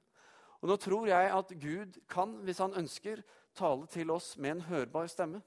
Og 0.62 0.70
Nå 0.70 0.76
tror 0.80 1.10
jeg 1.10 1.32
at 1.34 1.50
Gud 1.60 1.98
kan, 2.08 2.38
hvis 2.46 2.62
han 2.62 2.78
ønsker, 2.78 3.24
tale 3.58 3.90
til 3.90 4.14
oss 4.14 4.36
med 4.38 4.54
en 4.54 4.64
hørbar 4.70 5.10
stemme. 5.10 5.42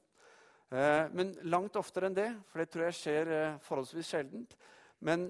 Eh, 0.72 1.06
men 1.16 1.36
langt 1.48 1.76
oftere 1.80 2.10
enn 2.10 2.18
det, 2.18 2.30
for 2.50 2.64
det 2.64 2.72
tror 2.72 2.88
jeg 2.90 3.00
skjer 3.02 3.34
forholdsvis 3.64 4.14
sjeldent. 4.16 4.58
Men 5.00 5.30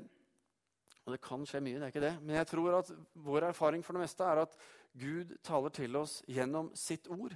og 1.07 1.13
det 1.15 1.23
kan 1.23 1.45
skje 1.47 1.61
mye, 1.63 1.79
det 1.79 1.85
er 1.87 1.93
ikke 1.93 2.03
det. 2.03 2.15
Men 2.19 2.35
jeg 2.35 2.47
tror 2.49 2.81
at 2.81 2.89
vår 3.23 3.45
erfaring 3.47 3.83
for 3.85 3.95
det 3.95 4.03
meste 4.03 4.25
er 4.27 4.41
at 4.41 4.57
Gud 4.99 5.31
taler 5.45 5.71
til 5.71 5.95
oss 5.95 6.17
gjennom 6.27 6.67
sitt 6.75 7.07
ord, 7.07 7.31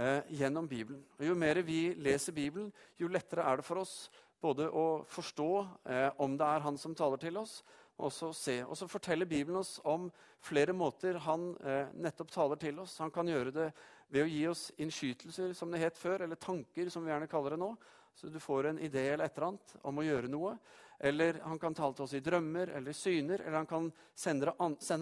eh, 0.00 0.22
gjennom 0.32 0.68
Bibelen. 0.68 1.02
Og 1.18 1.26
Jo 1.26 1.34
mer 1.34 1.60
vi 1.60 1.92
leser 1.92 2.32
Bibelen, 2.32 2.72
jo 2.96 3.08
lettere 3.12 3.44
er 3.44 3.56
det 3.60 3.66
for 3.66 3.82
oss 3.84 4.08
både 4.40 4.64
å 4.64 5.04
forstå 5.12 5.50
eh, 5.84 6.10
om 6.18 6.38
det 6.38 6.46
er 6.46 6.64
Han 6.64 6.78
som 6.78 6.94
taler 6.94 7.20
til 7.20 7.36
oss, 7.36 7.62
og 7.98 8.06
også 8.08 8.32
se. 8.32 8.64
Og 8.64 8.76
så 8.76 8.88
forteller 8.88 9.26
Bibelen 9.28 9.60
oss 9.60 9.78
om 9.84 10.10
flere 10.40 10.72
måter 10.72 11.18
han 11.18 11.52
eh, 11.60 11.92
nettopp 11.92 12.30
taler 12.32 12.56
til 12.56 12.80
oss. 12.80 12.96
Han 12.98 13.10
kan 13.10 13.28
gjøre 13.28 13.52
det 13.52 13.72
ved 14.12 14.26
å 14.26 14.28
gi 14.28 14.44
oss 14.50 14.66
innskytelser, 14.76 15.54
som 15.56 15.72
det 15.72 15.80
het 15.80 15.96
før, 15.96 16.26
eller 16.26 16.36
tanker, 16.40 16.90
som 16.92 17.04
vi 17.04 17.12
gjerne 17.12 17.30
kaller 17.30 17.56
det 17.56 17.62
nå. 17.62 17.72
Så 18.14 18.28
du 18.28 18.36
får 18.40 18.68
en 18.68 18.78
idé 18.78 19.06
eller 19.08 19.24
et 19.24 19.38
eller 19.38 19.46
annet 19.46 19.76
om 19.88 19.98
å 19.98 20.04
gjøre 20.04 20.28
noe. 20.28 20.56
Eller 21.00 21.38
han 21.42 21.58
kan 21.58 21.74
tale 21.74 21.96
til 21.96 22.04
oss 22.04 22.12
i 22.14 22.20
drømmer 22.22 22.74
eller 22.76 22.94
syner, 22.94 23.40
eller 23.40 23.62
han 23.62 23.70
kan 23.70 23.88
sende, 24.14 24.52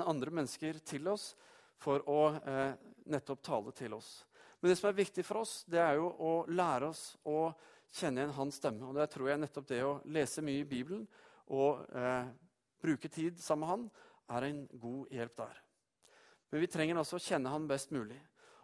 andre 0.07 0.31
mennesker 0.31 0.79
til 0.87 1.11
oss 1.11 1.33
for 1.81 2.07
å 2.09 2.21
eh, 2.39 2.77
nettopp 3.11 3.43
tale 3.43 3.75
til 3.77 3.99
oss. 3.99 4.13
Men 4.61 4.71
det 4.71 4.79
som 4.79 4.91
er 4.93 5.01
viktig 5.01 5.25
for 5.27 5.43
oss, 5.43 5.65
det 5.67 5.81
er 5.83 5.99
jo 5.99 6.07
å 6.23 6.33
lære 6.47 6.93
oss 6.93 7.05
å 7.27 7.51
kjenne 7.91 8.23
igjen 8.23 8.37
hans 8.37 8.61
stemme. 8.63 8.87
Og 8.87 8.95
det 8.95 9.11
tror 9.11 9.33
jeg 9.33 9.43
nettopp 9.43 9.69
det 9.73 9.83
å 9.85 9.99
lese 10.13 10.45
mye 10.47 10.63
i 10.63 10.69
Bibelen 10.71 11.03
og 11.51 11.83
eh, 11.97 12.31
bruke 12.81 13.11
tid 13.11 13.43
sammen 13.43 13.67
med 13.67 13.75
han, 13.75 13.87
er 14.39 14.47
en 14.47 14.65
god 14.79 15.11
hjelp 15.11 15.39
der. 15.43 15.63
Men 16.51 16.63
vi 16.63 16.71
trenger 16.71 17.01
altså 17.01 17.19
å 17.19 17.25
kjenne 17.25 17.51
han 17.51 17.67
best 17.71 17.91
mulig. 17.95 18.19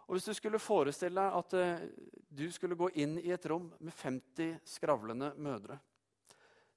Og 0.07 0.15
Hvis 0.15 0.29
du 0.29 0.33
skulle 0.33 0.59
forestille 0.59 1.19
deg 1.19 1.35
at 1.35 1.53
eh, 1.59 1.85
du 2.29 2.47
skulle 2.51 2.79
gå 2.79 2.89
inn 2.95 3.17
i 3.19 3.31
et 3.35 3.45
rom 3.49 3.67
med 3.79 3.93
50 3.93 4.59
skravlende 4.77 5.33
mødre 5.35 5.79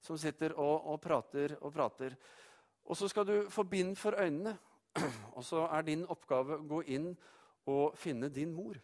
som 0.01 0.19
sitter 0.19 0.55
og, 0.57 0.87
og, 0.89 0.99
prater 1.03 1.57
og 1.61 1.73
prater. 1.75 2.17
Og 2.89 2.97
så 2.97 3.09
skal 3.11 3.27
du 3.29 3.35
få 3.53 3.67
bind 3.69 3.95
for 4.01 4.17
øynene, 4.19 4.57
og 5.37 5.45
så 5.47 5.67
er 5.69 5.87
din 5.87 6.07
oppgave 6.09 6.57
å 6.57 6.67
gå 6.67 6.83
inn 6.97 7.13
og 7.71 7.99
finne 8.01 8.31
din 8.33 8.55
mor. 8.55 8.81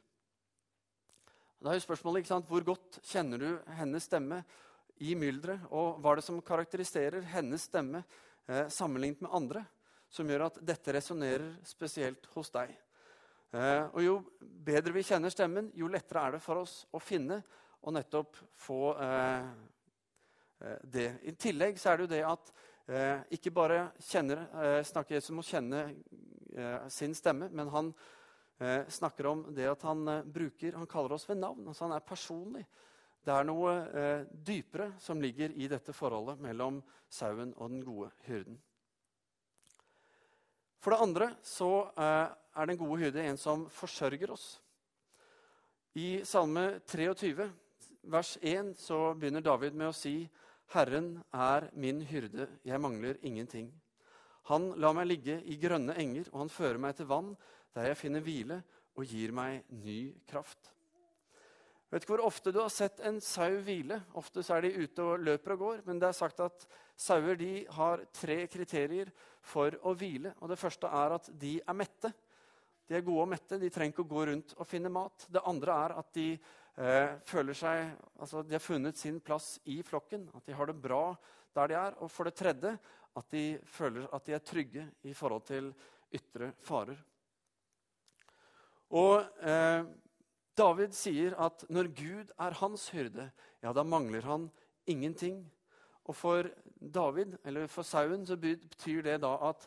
Da 1.56 1.72
er 1.72 1.78
jo 1.78 1.86
spørsmålet 1.86 2.22
ikke 2.22 2.34
sant, 2.34 2.48
hvor 2.50 2.66
godt 2.66 3.00
kjenner 3.08 3.40
du 3.40 3.48
hennes 3.78 4.04
stemme 4.04 4.42
i 5.02 5.16
mylderet? 5.18 5.64
Og 5.72 5.96
hva 5.98 6.12
er 6.12 6.20
det 6.20 6.26
som 6.28 6.42
karakteriserer 6.44 7.24
hennes 7.32 7.64
stemme 7.66 8.04
eh, 8.46 8.68
sammenlignet 8.70 9.24
med 9.24 9.32
andre, 9.34 9.64
som 10.12 10.28
gjør 10.28 10.50
at 10.50 10.60
dette 10.62 10.94
resonnerer 10.94 11.56
spesielt 11.66 12.28
hos 12.36 12.52
deg? 12.54 12.76
Eh, 13.56 13.84
og 13.92 14.02
Jo 14.04 14.16
bedre 14.40 14.92
vi 14.92 15.04
kjenner 15.06 15.32
stemmen, 15.32 15.70
jo 15.74 15.88
lettere 15.88 16.26
er 16.26 16.36
det 16.36 16.42
for 16.44 16.60
oss 16.60 16.82
å 16.92 17.00
finne 17.00 17.40
og 17.86 17.94
nettopp 17.94 18.36
få 18.60 18.80
eh, 19.00 19.48
Eh, 20.60 20.76
det. 20.82 21.08
I 21.22 21.32
tillegg 21.36 21.76
er 21.84 21.96
det 21.96 22.06
jo 22.06 22.12
det 22.14 22.22
at 22.26 22.54
ikke 23.34 23.50
bare 23.50 23.88
kjenner, 23.98 24.44
snakker 24.86 25.16
Jesus 25.16 25.32
om 25.32 25.40
å 25.40 25.42
kjenne 25.42 25.80
sin 26.86 27.16
stemme, 27.18 27.48
men 27.50 27.72
han 27.72 27.88
snakker 28.94 29.26
om 29.26 29.40
det 29.56 29.66
at 29.66 29.82
han 29.82 30.04
bruker 30.30 30.76
Han 30.78 30.86
kaller 30.86 31.16
oss 31.16 31.26
ved 31.26 31.40
navn. 31.40 31.66
altså 31.66 31.88
Han 31.88 31.96
er 31.96 32.06
personlig. 32.06 32.62
Det 33.26 33.34
er 33.34 33.48
noe 33.48 33.74
dypere 34.30 34.92
som 35.02 35.18
ligger 35.18 35.50
i 35.58 35.66
dette 35.66 35.90
forholdet 35.90 36.38
mellom 36.38 36.78
sauen 37.10 37.56
og 37.56 37.74
den 37.74 37.82
gode 37.82 38.12
hyrden. 38.28 38.60
For 40.78 40.94
det 40.94 41.02
andre 41.02 41.30
så 41.42 41.72
er 42.56 42.66
den 42.68 42.78
gode 42.80 42.98
hyrde 43.04 43.24
en 43.24 43.38
som 43.40 43.66
forsørger 43.72 44.32
oss. 44.32 44.46
I 45.96 46.22
Salme 46.28 46.80
23, 46.88 47.46
vers 48.12 48.36
1, 48.42 48.74
så 48.80 49.14
begynner 49.16 49.44
David 49.44 49.76
med 49.76 49.90
å 49.90 49.96
si 49.96 50.18
Herren 50.74 51.14
er 51.32 51.68
min 51.78 52.02
hyrde, 52.04 52.48
jeg 52.66 52.82
mangler 52.82 53.20
ingenting. 53.22 53.70
Han 54.50 54.72
lar 54.80 54.94
meg 54.94 55.08
ligge 55.10 55.40
i 55.46 55.58
grønne 55.58 55.94
enger, 55.98 56.30
og 56.32 56.44
han 56.44 56.52
fører 56.52 56.80
meg 56.82 56.96
til 56.98 57.08
vann, 57.10 57.34
der 57.74 57.90
jeg 57.90 58.00
finner 58.02 58.24
hvile 58.24 58.62
og 58.96 59.06
gir 59.06 59.34
meg 59.34 59.64
ny 59.84 60.00
kraft. 60.28 60.72
Vet 61.90 62.02
ikke 62.02 62.16
hvor 62.16 62.26
ofte 62.26 62.50
du 62.50 62.58
har 62.58 62.72
sett 62.74 62.98
en 63.06 63.20
sau 63.22 63.60
hvile. 63.62 64.00
Ofte 64.18 64.42
er 64.52 64.64
de 64.64 64.72
ute 64.82 65.04
og 65.04 65.22
løper 65.22 65.54
og 65.54 65.60
går. 65.62 65.82
Men 65.86 66.00
det 66.02 66.08
er 66.08 66.18
sagt 66.18 66.42
at 66.42 66.66
sauer 66.98 67.38
har 67.76 68.02
tre 68.10 68.38
kriterier 68.50 69.12
for 69.40 69.76
å 69.86 69.94
hvile. 69.94 70.34
Og 70.42 70.50
Det 70.50 70.58
første 70.58 70.90
er 70.90 71.14
at 71.14 71.30
de 71.30 71.60
er 71.62 71.78
mette. 71.78 72.10
De 72.86 72.94
er 72.94 73.04
gode 73.06 73.24
og 73.24 73.30
mette. 73.30 73.58
De 73.58 73.70
trenger 73.72 73.94
ikke 73.94 74.04
å 74.04 74.12
gå 74.12 74.26
rundt 74.30 74.54
og 74.56 74.68
finne 74.68 74.92
mat. 74.92 75.26
Det 75.32 75.42
andre 75.48 75.78
er 75.86 75.94
at 75.98 76.12
de 76.14 76.28
eh, 76.34 77.16
føler 77.26 77.58
seg 77.58 77.82
Altså, 78.22 78.44
de 78.46 78.56
har 78.56 78.62
funnet 78.62 78.98
sin 78.98 79.18
plass 79.20 79.56
i 79.68 79.80
flokken, 79.86 80.28
at 80.34 80.46
de 80.46 80.54
har 80.56 80.70
det 80.70 80.78
bra 80.80 81.10
der 81.56 81.72
de 81.72 81.78
er. 81.80 81.98
Og 82.00 82.12
for 82.12 82.28
det 82.28 82.36
tredje 82.38 82.76
at 83.16 83.28
de 83.32 83.44
føler 83.72 84.08
at 84.14 84.26
de 84.26 84.36
er 84.36 84.44
trygge 84.44 84.86
i 85.08 85.14
forhold 85.16 85.46
til 85.48 85.70
ytre 86.14 86.52
farer. 86.64 86.98
Og 88.94 89.24
eh, 89.42 89.82
David 90.56 90.94
sier 90.96 91.34
at 91.42 91.66
når 91.72 91.90
Gud 91.96 92.32
er 92.38 92.58
hans 92.60 92.86
hyrde, 92.94 93.26
ja, 93.64 93.72
da 93.74 93.82
mangler 93.84 94.24
han 94.28 94.46
ingenting. 94.86 95.42
Og 96.06 96.14
for 96.14 96.46
David, 96.78 97.34
eller 97.44 97.66
for 97.72 97.86
sauen, 97.86 98.22
så 98.26 98.38
betyr 98.38 99.02
det 99.02 99.18
da 99.24 99.32
at 99.48 99.66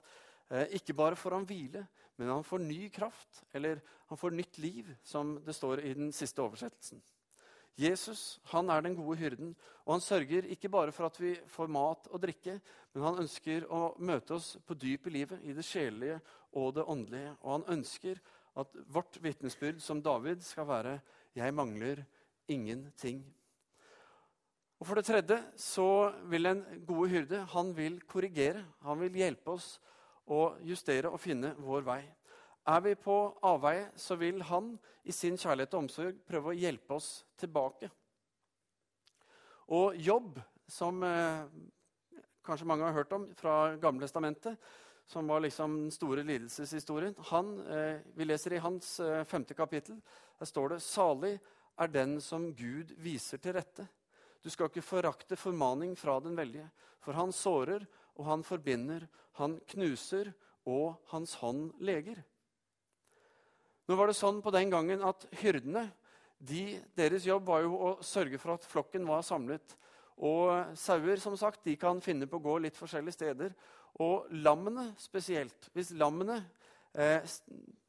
eh, 0.49 0.77
ikke 0.79 0.95
bare 0.95 1.19
får 1.19 1.35
han 1.35 1.49
hvile, 1.49 1.83
men 2.19 2.33
han 2.33 2.43
får 2.43 2.59
ny 2.59 2.89
kraft, 2.91 3.45
eller 3.55 3.79
han 4.09 4.19
får 4.19 4.35
nytt 4.35 4.57
liv, 4.59 4.89
som 5.07 5.37
det 5.45 5.55
står 5.55 5.79
i 5.87 5.93
den 5.95 6.11
siste 6.15 6.43
oversettelsen. 6.43 6.99
Jesus 7.79 8.41
han 8.51 8.67
er 8.73 8.83
den 8.83 8.97
gode 8.97 9.15
hyrden, 9.21 9.53
og 9.85 9.93
han 9.95 10.03
sørger 10.03 10.49
ikke 10.51 10.71
bare 10.71 10.91
for 10.91 11.07
at 11.07 11.19
vi 11.21 11.31
får 11.47 11.71
mat 11.71 12.09
og 12.11 12.19
drikke, 12.19 12.57
men 12.91 13.05
han 13.07 13.21
ønsker 13.23 13.69
å 13.71 13.93
møte 14.03 14.35
oss 14.35 14.57
på 14.67 14.75
dyp 14.75 15.07
i 15.07 15.15
livet, 15.21 15.39
i 15.47 15.55
det 15.55 15.63
sjelelige 15.63 16.19
og 16.59 16.73
det 16.75 16.83
åndelige. 16.83 17.37
Og 17.39 17.53
han 17.53 17.67
ønsker 17.77 18.19
at 18.59 18.75
vårt 18.91 19.21
vitnesbyrd 19.23 19.79
som 19.79 20.03
David 20.03 20.43
skal 20.43 20.67
være 20.67 20.99
'Jeg 21.35 21.53
mangler 21.53 22.03
ingenting'. 22.49 23.23
Og 24.79 24.87
For 24.87 24.95
det 24.95 25.05
tredje 25.05 25.43
så 25.55 26.11
vil 26.31 26.45
en 26.45 26.65
gode 26.87 27.09
hyrde 27.09 27.45
han 27.45 27.75
vil 27.75 28.01
korrigere. 28.01 28.65
Han 28.81 28.99
vil 28.99 29.13
hjelpe 29.13 29.51
oss 29.51 29.79
å 30.29 30.55
justere 30.65 31.11
og 31.11 31.21
finne 31.21 31.53
vår 31.57 31.85
vei. 31.87 32.01
Er 32.69 32.83
vi 32.85 32.93
på 32.99 33.15
avveie, 33.47 33.87
så 33.97 34.17
vil 34.19 34.43
han 34.45 34.75
i 35.03 35.13
sin 35.15 35.37
kjærlighet 35.39 35.73
og 35.73 35.85
omsorg 35.85 36.19
prøve 36.27 36.51
å 36.51 36.57
hjelpe 36.57 36.97
oss 36.99 37.23
tilbake. 37.39 37.89
Og 39.73 39.97
Jobb, 40.01 40.37
som 40.69 41.01
eh, 41.05 41.45
kanskje 42.45 42.67
mange 42.69 42.85
har 42.85 42.97
hørt 42.97 43.13
om 43.15 43.27
fra 43.37 43.75
Gamle 43.81 44.05
Testamentet, 44.05 44.57
som 45.09 45.29
var 45.29 45.41
liksom 45.41 45.75
den 45.85 45.93
store 45.93 46.23
lidelseshistorien 46.25 47.15
han, 47.31 47.55
eh, 47.65 48.01
Vi 48.13 48.25
leser 48.25 48.53
i 48.53 48.61
hans 48.61 48.99
eh, 48.99 49.23
femte 49.25 49.53
kapittel. 49.57 50.01
Der 50.37 50.45
står 50.45 50.75
det 50.75 50.83
salig 50.85 51.39
er 51.79 51.87
den 51.87 52.19
som 52.21 52.51
Gud 52.53 52.93
viser 52.97 53.41
til 53.41 53.55
rette. 53.57 53.87
Du 54.43 54.49
skal 54.49 54.69
ikke 54.69 54.85
forakte 54.85 55.35
formaning 55.35 55.95
fra 55.97 56.19
den 56.19 56.37
veldige, 56.37 56.69
for 57.01 57.17
han 57.17 57.33
sårer 57.33 57.85
og 58.19 58.27
han 58.27 58.43
forbinder, 58.43 59.07
han 59.39 59.57
knuser, 59.71 60.33
og 60.67 60.99
hans 61.13 61.33
hånd 61.39 61.71
leger. 61.81 62.19
Nå 63.89 63.95
var 63.97 64.11
det 64.11 64.19
sånn 64.19 64.41
på 64.43 64.51
den 64.53 64.69
gangen 64.69 65.01
at 65.07 65.25
hyrdene 65.41 65.87
de, 66.39 66.77
Deres 66.95 67.25
jobb 67.27 67.49
var 67.49 67.63
jo 67.65 67.73
å 67.75 67.89
sørge 68.05 68.37
for 68.39 68.53
at 68.53 68.67
flokken 68.69 69.07
var 69.07 69.25
samlet. 69.27 69.73
Og 70.23 70.75
sauer 70.79 71.19
som 71.19 71.35
sagt, 71.39 71.65
de 71.65 71.75
kan 71.79 71.99
finne 72.03 72.27
på 72.29 72.39
å 72.39 72.45
gå 72.45 72.53
litt 72.63 72.77
forskjellige 72.79 73.17
steder. 73.17 73.55
Og 73.99 74.29
lammene 74.45 74.93
spesielt. 74.99 75.67
Hvis 75.75 75.91
lammene 75.99 76.37
eh, 76.93 77.25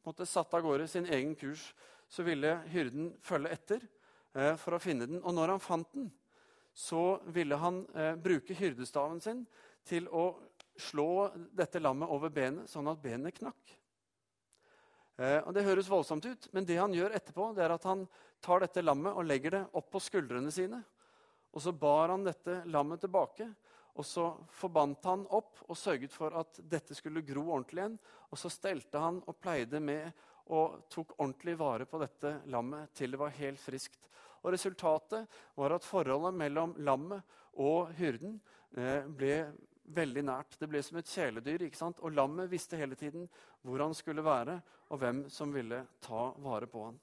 måtte 0.07 0.27
satt 0.27 0.55
av 0.57 0.65
gårde 0.67 0.89
sin 0.91 1.07
egen 1.07 1.37
kurs, 1.39 1.69
så 2.11 2.27
ville 2.27 2.57
hyrden 2.73 3.13
følge 3.23 3.55
etter 3.55 3.85
eh, 4.35 4.57
for 4.59 4.75
å 4.75 4.83
finne 4.83 5.07
den. 5.07 5.23
Og 5.23 5.37
når 5.37 5.55
han 5.55 5.63
fant 5.63 5.95
den, 5.95 6.11
så 6.75 7.21
ville 7.31 7.59
han 7.61 7.85
eh, 7.95 8.17
bruke 8.19 8.57
hyrdestaven 8.57 9.23
sin 9.23 9.45
til 9.87 10.09
å 10.09 10.33
slå 10.81 11.31
dette 11.57 11.81
lammet 11.81 12.11
over 12.11 12.33
benet, 12.33 12.71
sånn 12.71 12.89
at 12.91 13.03
benet 13.03 13.37
knakk. 13.37 13.77
Eh, 15.21 15.41
og 15.45 15.53
Det 15.55 15.67
høres 15.67 15.91
voldsomt 15.91 16.25
ut, 16.25 16.49
men 16.53 16.65
det 16.65 16.79
han 16.81 16.95
gjør 16.97 17.17
etterpå, 17.17 17.51
det 17.57 17.67
er 17.67 17.75
at 17.75 17.85
han 17.89 18.07
tar 18.41 18.65
dette 18.65 18.85
lammet 18.85 19.13
og 19.13 19.27
legger 19.29 19.59
det 19.59 19.67
opp 19.77 19.91
på 19.93 20.01
skuldrene 20.01 20.53
sine. 20.55 20.81
Og 21.53 21.61
så 21.65 21.75
bar 21.77 22.15
han 22.15 22.25
dette 22.25 22.63
lammet 22.71 23.03
tilbake, 23.03 23.51
og 23.99 24.07
så 24.07 24.31
forbandt 24.55 25.05
han 25.11 25.27
opp 25.35 25.65
og 25.67 25.77
sørget 25.77 26.15
for 26.15 26.35
at 26.41 26.61
dette 26.63 26.95
skulle 26.97 27.25
gro 27.27 27.43
ordentlig 27.51 27.83
igjen. 27.83 27.99
Og 28.31 28.39
så 28.39 28.49
stelte 28.53 29.03
han 29.03 29.19
og 29.27 29.37
pleide 29.43 29.81
med 29.83 30.09
og 30.51 30.87
tok 30.91 31.17
ordentlig 31.19 31.57
vare 31.59 31.87
på 31.91 31.99
dette 32.01 32.39
lammet 32.51 32.95
til 32.97 33.13
det 33.13 33.21
var 33.21 33.35
helt 33.37 33.61
friskt. 33.61 34.09
Og 34.41 34.55
Resultatet 34.55 35.29
var 35.59 35.75
at 35.75 35.85
forholdet 35.85 36.39
mellom 36.39 36.73
lammet 36.81 37.37
og 37.61 37.91
hyrden 37.99 38.39
eh, 38.79 39.05
ble 39.05 39.35
veldig 39.95 40.23
nært. 40.25 40.57
Det 40.61 40.69
ble 40.71 40.83
som 40.83 40.99
et 41.01 41.11
kjæledyr. 41.11 41.67
ikke 41.67 41.79
sant? 41.79 42.01
Og 42.01 42.13
lammet 42.13 42.51
visste 42.51 42.79
hele 42.79 42.95
tiden 42.95 43.29
hvor 43.63 43.83
han 43.83 43.95
skulle 43.95 44.25
være, 44.25 44.61
og 44.91 44.99
hvem 44.99 45.25
som 45.31 45.53
ville 45.55 45.85
ta 46.03 46.31
vare 46.39 46.67
på 46.67 46.85
han. 46.85 47.01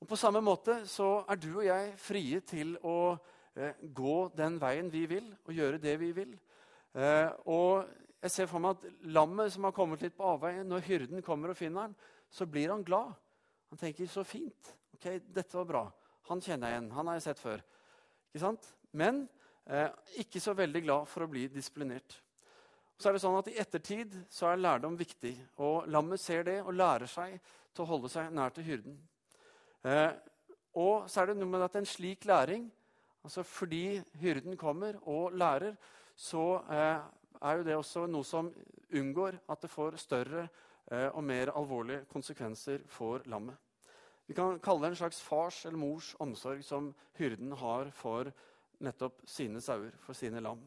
Og 0.00 0.08
På 0.08 0.16
samme 0.16 0.40
måte 0.40 0.86
så 0.88 1.24
er 1.28 1.36
du 1.36 1.50
og 1.58 1.64
jeg 1.66 1.92
frie 2.00 2.40
til 2.40 2.76
å 2.82 3.18
eh, 3.54 3.76
gå 3.82 4.30
den 4.36 4.56
veien 4.60 4.88
vi 4.92 5.04
vil, 5.06 5.26
og 5.44 5.52
gjøre 5.54 5.80
det 5.82 5.96
vi 6.00 6.12
vil. 6.16 6.36
Eh, 6.94 7.28
og 7.52 7.84
jeg 8.22 8.32
ser 8.32 8.48
for 8.48 8.64
meg 8.64 8.78
at 8.78 9.04
lammet 9.12 9.52
som 9.52 9.66
har 9.68 9.76
kommet 9.76 10.02
litt 10.04 10.16
på 10.16 10.28
avveie, 10.34 10.64
når 10.64 10.86
hyrden 10.88 11.24
kommer 11.24 11.52
og 11.52 11.58
finner 11.58 11.88
han, 11.88 11.96
så 12.30 12.46
blir 12.46 12.72
han 12.72 12.84
glad. 12.84 13.12
Han 13.70 13.78
tenker 13.78 14.06
'så 14.06 14.24
fint'. 14.24 14.72
ok, 14.94 15.20
Dette 15.34 15.56
var 15.56 15.64
bra. 15.64 15.92
Han 16.28 16.40
kjenner 16.40 16.68
jeg 16.68 16.76
igjen. 16.76 16.92
Han 16.92 17.06
har 17.06 17.14
jeg 17.14 17.22
sett 17.22 17.38
før. 17.38 17.62
Ikke 18.30 18.40
sant? 18.40 18.74
Men 18.92 19.28
ikke 20.18 20.40
så 20.42 20.54
veldig 20.58 20.82
glad 20.82 21.06
for 21.06 21.22
å 21.22 21.30
bli 21.30 21.44
disiplinert. 21.52 22.16
Så 23.00 23.08
er 23.08 23.16
det 23.16 23.22
sånn 23.22 23.38
at 23.38 23.48
I 23.48 23.56
ettertid 23.62 24.16
så 24.28 24.50
er 24.50 24.60
lærdom 24.60 24.96
viktig. 24.98 25.32
og 25.64 25.86
Lammet 25.88 26.20
ser 26.20 26.42
det 26.44 26.58
og 26.60 26.74
lærer 26.76 27.08
seg 27.08 27.38
til 27.72 27.84
å 27.84 27.88
holde 27.88 28.10
seg 28.12 28.32
nær 28.34 28.52
til 28.52 28.66
hyrden. 28.66 28.98
Eh, 29.88 30.10
og 30.76 31.06
så 31.08 31.22
er 31.22 31.30
det 31.30 31.38
noe 31.38 31.48
med 31.48 31.64
at 31.64 31.78
en 31.80 31.88
slik 31.88 32.26
læring, 32.28 32.66
altså 33.24 33.42
fordi 33.46 34.02
hyrden 34.20 34.58
kommer 34.60 34.98
og 35.08 35.32
lærer, 35.32 35.78
så 36.16 36.60
eh, 36.68 37.00
er 37.40 37.56
jo 37.56 37.64
det 37.64 37.78
også 37.78 38.04
noe 38.10 38.26
som 38.28 38.52
unngår 38.92 39.38
at 39.48 39.64
det 39.64 39.72
får 39.72 39.96
større 40.02 40.44
eh, 40.90 41.08
og 41.08 41.24
mer 41.24 41.54
alvorlige 41.56 42.04
konsekvenser 42.12 42.84
for 42.88 43.24
lammet. 43.32 43.56
Vi 44.28 44.36
kan 44.36 44.60
kalle 44.62 44.84
det 44.84 44.92
en 44.92 45.00
slags 45.00 45.22
fars 45.24 45.64
eller 45.64 45.80
mors 45.80 46.12
omsorg 46.20 46.60
som 46.62 46.92
hyrden 47.18 47.56
har 47.58 47.88
for 47.96 48.28
nettopp 48.80 49.22
sine 49.28 49.60
sauer, 49.64 49.92
for 50.04 50.16
sine 50.16 50.42
lam. 50.42 50.60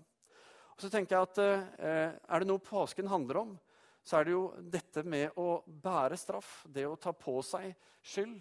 Og 0.74 0.82
så 0.82 0.90
tenker 0.90 1.16
jeg 1.16 1.30
at 1.30 1.42
eh, 1.44 2.14
Er 2.14 2.42
det 2.42 2.50
noe 2.50 2.64
påsken 2.64 3.10
handler 3.12 3.44
om, 3.44 3.54
så 4.04 4.20
er 4.20 4.28
det 4.28 4.34
jo 4.34 4.44
dette 4.60 5.04
med 5.08 5.38
å 5.40 5.64
bære 5.66 6.18
straff, 6.20 6.64
det 6.68 6.86
å 6.88 6.98
ta 7.00 7.14
på 7.16 7.38
seg 7.46 7.72
skyld. 8.04 8.36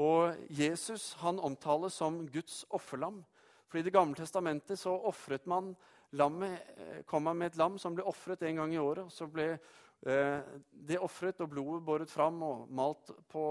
Og 0.00 0.38
Jesus 0.50 1.12
han 1.20 1.38
omtales 1.38 1.98
som 2.00 2.24
Guds 2.32 2.64
offerlam. 2.74 3.20
For 3.68 3.78
I 3.78 3.84
Det 3.84 3.92
gamle 3.94 4.16
testamentet 4.18 4.78
så 4.80 4.94
ofret 5.06 5.46
man 5.46 5.74
lammet, 6.14 6.62
eh, 6.76 7.02
kom 7.06 7.24
man 7.24 7.38
med 7.38 7.52
et 7.52 7.58
lam 7.58 7.78
som 7.78 7.94
ble 7.94 8.04
ofret 8.06 8.42
en 8.42 8.56
gang 8.56 8.74
i 8.74 8.78
året. 8.78 9.10
Så 9.12 9.26
ble 9.26 9.58
eh, 10.06 10.40
det 10.70 10.98
ofret 11.02 11.40
og 11.40 11.50
blodet 11.50 11.84
båret 11.84 12.10
fram 12.10 12.42
og 12.42 12.68
malt 12.70 13.10
på 13.28 13.44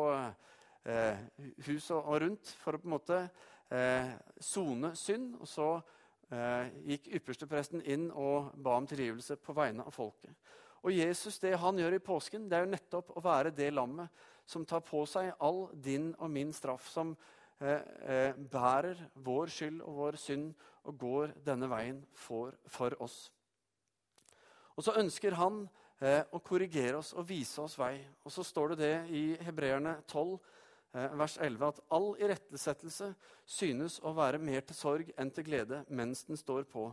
eh, 0.85 1.17
hus 1.67 1.91
og, 1.91 2.05
og, 2.05 2.21
rundt 2.23 2.53
for 2.63 2.75
å 2.75 2.81
på 2.81 2.87
en 2.87 2.95
måte 2.95 3.19
sone 4.43 4.91
synd. 4.99 5.37
Og 5.41 5.47
så 5.49 5.69
eh, 6.33 6.71
gikk 6.93 7.09
ypperstepresten 7.19 7.83
inn 7.89 8.09
og 8.11 8.53
ba 8.55 8.77
om 8.79 8.87
tilgivelse 8.89 9.37
på 9.41 9.55
vegne 9.57 9.85
av 9.85 9.95
folket. 9.95 10.33
Og 10.83 10.91
Jesus, 10.91 11.39
det 11.39 11.55
han 11.59 11.77
gjør 11.79 11.95
i 11.95 12.03
påsken, 12.03 12.49
det 12.49 12.57
er 12.57 12.65
jo 12.65 12.73
nettopp 12.73 13.13
å 13.15 13.23
være 13.23 13.53
det 13.55 13.69
lammet 13.71 14.11
som 14.45 14.65
tar 14.67 14.83
på 14.83 15.05
seg 15.07 15.31
all 15.39 15.69
din 15.79 16.11
og 16.17 16.31
min 16.33 16.51
straff, 16.55 16.89
som 16.91 17.13
eh, 17.59 17.79
eh, 18.03 18.35
bærer 18.35 19.05
vår 19.23 19.53
skyld 19.53 19.79
og 19.85 20.01
vår 20.01 20.19
synd 20.19 20.51
og 20.83 20.97
går 20.99 21.37
denne 21.45 21.69
veien 21.71 22.01
for, 22.25 22.51
for 22.67 22.95
oss. 23.03 23.29
Og 24.75 24.83
så 24.83 24.97
ønsker 24.99 25.37
han 25.39 25.63
eh, 26.01 26.25
å 26.33 26.41
korrigere 26.43 26.99
oss 26.99 27.13
og 27.15 27.29
vise 27.29 27.63
oss 27.63 27.77
vei. 27.79 27.95
Og 28.25 28.33
så 28.35 28.43
står 28.43 28.73
det 28.73 28.79
det 28.83 28.95
i 29.15 29.23
Hebreerne 29.45 30.01
12, 30.09 30.33
eh, 30.33 30.49
vers 30.93 31.37
11, 31.41 31.67
at 31.67 31.79
all 31.89 32.11
irettesettelse 32.21 33.09
synes 33.49 33.97
å 34.05 34.13
være 34.13 34.41
mer 34.41 34.61
til 34.61 34.77
sorg 34.77 35.09
enn 35.17 35.31
til 35.33 35.47
glede 35.47 35.81
mens 35.89 36.23
den 36.27 36.37
står 36.37 36.67
på. 36.69 36.91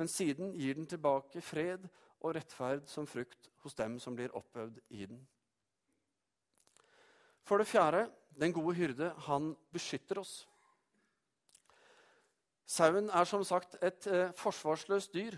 Men 0.00 0.10
siden 0.10 0.54
gir 0.56 0.78
den 0.78 0.88
tilbake 0.90 1.42
fred 1.44 1.84
og 2.24 2.34
rettferd 2.38 2.88
som 2.88 3.06
frukt 3.06 3.50
hos 3.62 3.76
dem 3.76 3.98
som 4.00 4.16
blir 4.16 4.32
oppøvd 4.34 4.80
i 4.96 5.04
den. 5.06 5.20
For 7.44 7.60
det 7.60 7.68
fjerde 7.68 8.06
den 8.40 8.52
gode 8.56 8.74
hyrde, 8.78 9.12
han 9.28 9.52
beskytter 9.72 10.22
oss. 10.22 10.46
Sauen 12.64 13.10
er 13.12 13.28
som 13.28 13.44
sagt 13.44 13.76
et 13.84 14.06
eh, 14.08 14.32
forsvarsløst 14.40 15.12
dyr. 15.14 15.36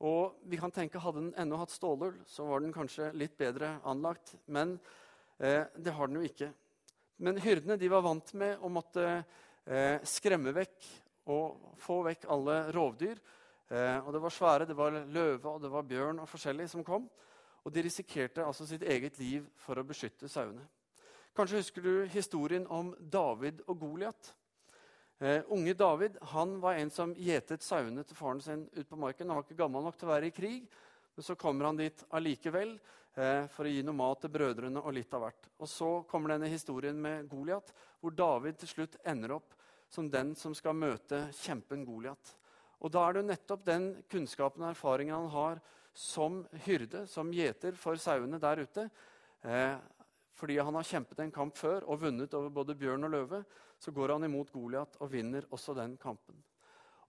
Og 0.00 0.36
vi 0.48 0.56
kan 0.56 0.72
tenke 0.72 1.00
Hadde 1.00 1.20
den 1.20 1.34
ennå 1.40 1.58
hatt 1.60 1.72
stålull, 1.72 2.14
så 2.28 2.46
var 2.48 2.60
den 2.60 2.72
kanskje 2.72 3.10
litt 3.16 3.36
bedre 3.40 3.78
anlagt. 3.88 4.34
Men 4.46 4.78
eh, 5.38 5.64
det 5.76 5.96
har 5.96 6.08
den 6.08 6.20
jo 6.20 6.28
ikke. 6.28 6.52
Men 7.20 7.36
hyrdene 7.44 7.76
de 7.76 7.88
var 7.92 8.04
vant 8.04 8.32
med 8.40 8.62
å 8.64 8.70
måtte 8.72 9.04
eh, 9.12 10.00
skremme 10.08 10.54
vekk 10.56 10.86
og 11.28 11.76
få 11.80 11.98
vekk 12.06 12.24
alle 12.32 12.62
rovdyr. 12.72 13.20
Eh, 13.68 13.98
og 14.00 14.12
Det 14.14 14.22
var 14.24 14.34
svære, 14.34 14.66
det 14.66 14.76
var 14.76 14.96
løve 15.04 15.52
og 15.52 15.60
det 15.60 15.70
var 15.70 15.88
bjørn 15.88 16.22
og 16.22 16.30
forskjellig 16.30 16.68
som 16.72 16.84
kom. 16.84 17.08
Og 17.60 17.72
de 17.74 17.84
risikerte 17.84 18.44
altså 18.44 18.64
sitt 18.66 18.82
eget 18.88 19.18
liv 19.20 19.44
for 19.60 19.76
å 19.76 19.84
beskytte 19.84 20.30
sauene. 20.32 20.64
Kanskje 21.36 21.60
husker 21.60 21.84
du 21.84 22.06
historien 22.10 22.64
om 22.72 22.94
David 22.98 23.60
og 23.68 23.78
Goliat. 23.84 24.32
Eh, 25.20 25.44
unge 25.52 25.76
David 25.76 26.16
han 26.32 26.56
var 26.62 26.80
en 26.80 26.90
som 26.90 27.12
gjetet 27.12 27.62
sauene 27.62 28.02
til 28.08 28.16
faren 28.16 28.40
sin 28.40 28.64
ut 28.72 28.88
på 28.88 28.96
marken. 28.96 29.28
Han 29.28 29.36
var 29.36 29.44
ikke 29.44 29.60
gammel 29.60 29.84
nok 29.84 30.00
til 30.00 30.08
å 30.08 30.14
være 30.14 30.32
i 30.32 30.34
krig, 30.34 30.64
men 31.14 31.26
så 31.26 31.36
kommer 31.36 31.68
han 31.68 31.78
dit 31.78 32.04
allikevel 32.16 32.74
eh, 33.14 33.46
for 33.52 33.66
å 33.66 33.72
gi 33.72 33.82
noe 33.86 33.96
mat 33.98 34.22
til 34.22 34.32
brødrene 34.34 34.82
og 34.82 34.94
litt 34.96 35.14
av 35.16 35.24
hvert. 35.26 35.48
Og 35.58 35.68
Så 35.68 35.90
kommer 36.10 36.34
denne 36.34 36.50
historien 36.52 36.96
med 37.00 37.28
Goliat, 37.28 37.72
hvor 38.00 38.14
David 38.16 38.60
til 38.60 38.74
slutt 38.74 38.96
ender 39.04 39.36
opp 39.36 39.54
som 39.90 40.10
den 40.10 40.34
som 40.38 40.54
skal 40.54 40.76
møte 40.78 41.26
kjempen 41.42 41.84
Goliat. 41.84 42.36
Og 42.80 42.92
Da 42.92 43.04
er 43.06 43.12
det 43.12 43.22
jo 43.22 43.30
nettopp 43.30 43.64
den 43.66 43.88
kunnskapen 44.08 44.64
og 44.64 44.70
erfaringen 44.70 45.16
han 45.16 45.32
har 45.34 45.62
som 45.92 46.44
hyrde, 46.64 47.06
som 47.10 47.32
gjeter 47.34 47.74
for 47.76 47.98
sauene 48.00 48.38
der 48.40 48.62
ute. 48.62 48.90
eh, 49.42 49.76
fordi 50.40 50.56
han 50.58 50.74
har 50.74 50.86
kjempet 50.88 51.18
en 51.20 51.32
kamp 51.32 51.56
før 51.56 51.84
og 51.84 52.00
vunnet 52.00 52.32
over 52.34 52.48
både 52.48 52.76
bjørn 52.78 53.04
og 53.04 53.12
løve, 53.12 53.44
så 53.80 53.92
går 53.92 54.14
han 54.14 54.24
imot 54.24 54.52
Goliat 54.52 54.96
og 55.00 55.10
vinner 55.12 55.44
også 55.52 55.74
den 55.76 55.98
kampen. 56.00 56.38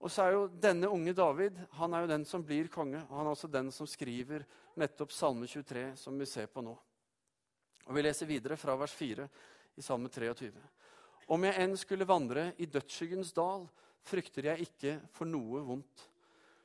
Og 0.02 0.10
så 0.10 0.24
er 0.24 0.34
jo 0.34 0.46
Denne 0.50 0.90
unge 0.90 1.14
David 1.14 1.58
han 1.78 1.94
er 1.94 2.04
jo 2.04 2.10
den 2.10 2.24
som 2.26 2.42
blir 2.44 2.70
konge. 2.72 3.04
og 3.08 3.16
Han 3.18 3.26
er 3.26 3.36
også 3.36 3.50
den 3.50 3.70
som 3.70 3.86
skriver 3.86 4.44
nettopp 4.76 5.12
Salme 5.14 5.46
23, 5.46 5.92
som 5.96 6.18
vi 6.18 6.26
ser 6.26 6.48
på 6.50 6.62
nå. 6.62 6.74
Og 7.86 7.94
Vi 7.94 8.02
leser 8.02 8.26
videre 8.26 8.56
fra 8.56 8.74
vers 8.78 8.94
4 8.94 9.28
i 9.78 9.82
Salme 9.82 10.10
23. 10.10 10.50
Om 11.32 11.44
jeg 11.46 11.62
enn 11.62 11.76
skulle 11.78 12.08
vandre 12.08 12.50
i 12.58 12.66
dødsskyggens 12.66 13.32
dal, 13.32 13.68
frykter 14.02 14.50
jeg 14.50 14.66
ikke 14.66 14.96
for 15.14 15.30
noe 15.30 15.62
vondt. 15.62 16.08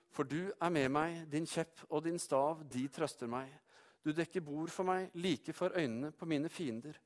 For 0.10 0.26
du 0.26 0.50
er 0.50 0.74
med 0.74 0.90
meg, 0.90 1.20
din 1.30 1.46
kjepp 1.46 1.84
og 1.92 2.04
din 2.08 2.18
stav, 2.18 2.64
de 2.66 2.88
trøster 2.90 3.30
meg. 3.30 3.52
Du 4.02 4.10
dekker 4.16 4.42
bord 4.42 4.72
for 4.74 4.88
meg 4.88 5.12
like 5.14 5.54
for 5.54 5.76
øynene 5.78 6.10
på 6.16 6.26
mine 6.26 6.50
fiender. 6.50 6.98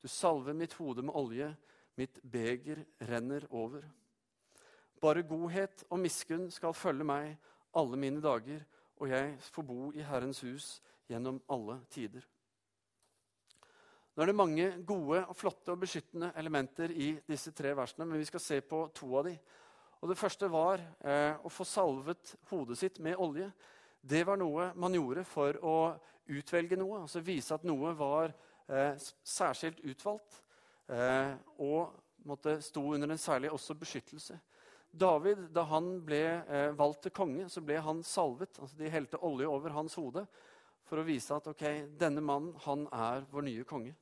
Du 0.00 0.06
salver 0.08 0.54
mitt 0.54 0.76
hode 0.78 1.02
med 1.02 1.16
olje, 1.18 1.50
mitt 1.98 2.20
beger 2.22 2.84
renner 3.08 3.46
over. 3.50 3.82
Bare 5.00 5.22
godhet 5.24 5.84
og 5.88 6.00
miskunn 6.02 6.50
skal 6.52 6.76
følge 6.76 7.06
meg 7.08 7.32
alle 7.76 7.96
mine 7.96 8.20
dager, 8.20 8.60
og 9.00 9.08
jeg 9.08 9.36
får 9.40 9.64
bo 9.64 9.92
i 9.96 10.04
Herrens 10.04 10.42
hus 10.44 10.74
gjennom 11.08 11.40
alle 11.48 11.78
tider. 11.90 12.26
Nå 14.14 14.22
er 14.22 14.28
det 14.28 14.36
mange 14.36 14.66
gode, 14.84 15.22
og 15.24 15.36
flotte 15.36 15.72
og 15.72 15.80
beskyttende 15.80 16.32
elementer 16.36 16.92
i 16.92 17.14
disse 17.28 17.54
tre 17.56 17.72
versene, 17.78 18.04
men 18.04 18.20
vi 18.20 18.26
skal 18.28 18.42
se 18.44 18.60
på 18.60 18.82
to 18.94 19.14
av 19.16 19.24
de. 19.30 19.36
Og 20.00 20.08
Det 20.08 20.18
første 20.18 20.48
var 20.50 20.80
eh, 21.04 21.36
å 21.40 21.48
få 21.52 21.64
salvet 21.64 22.34
hodet 22.50 22.78
sitt 22.80 23.00
med 23.00 23.16
olje. 23.16 23.50
Det 24.00 24.20
var 24.26 24.36
noe 24.40 24.70
man 24.76 24.96
gjorde 24.96 25.24
for 25.28 25.56
å 25.64 25.76
utvelge 26.30 26.76
noe, 26.76 27.02
altså 27.02 27.22
vise 27.24 27.54
at 27.54 27.64
noe 27.68 27.92
var 27.96 28.32
eh, 28.68 28.96
særskilt 29.24 29.80
utvalgt 29.84 30.42
eh, 30.88 31.32
og 31.60 31.96
måtte 32.28 32.58
stå 32.64 32.82
under 32.94 33.12
en 33.12 33.20
særlig 33.20 33.52
også 33.52 33.76
beskyttelse. 33.80 34.36
David, 34.90 35.48
Da 35.54 35.62
han 35.70 36.00
ble 36.04 36.22
eh, 36.42 36.70
valgt 36.76 37.04
til 37.06 37.14
konge, 37.14 37.48
så 37.48 37.62
ble 37.62 37.78
han 37.80 38.02
salvet. 38.02 38.58
altså 38.58 38.76
De 38.76 38.90
helte 38.90 39.20
olje 39.22 39.48
over 39.48 39.70
hans 39.76 39.94
hode 39.94 40.26
for 40.90 40.98
å 40.98 41.06
vise 41.06 41.34
at 41.34 41.46
ok, 41.46 41.64
denne 42.00 42.22
mannen 42.24 42.56
han 42.64 42.88
er 42.90 43.26
vår 43.30 43.46
nye 43.46 43.66
konge. 43.68 43.94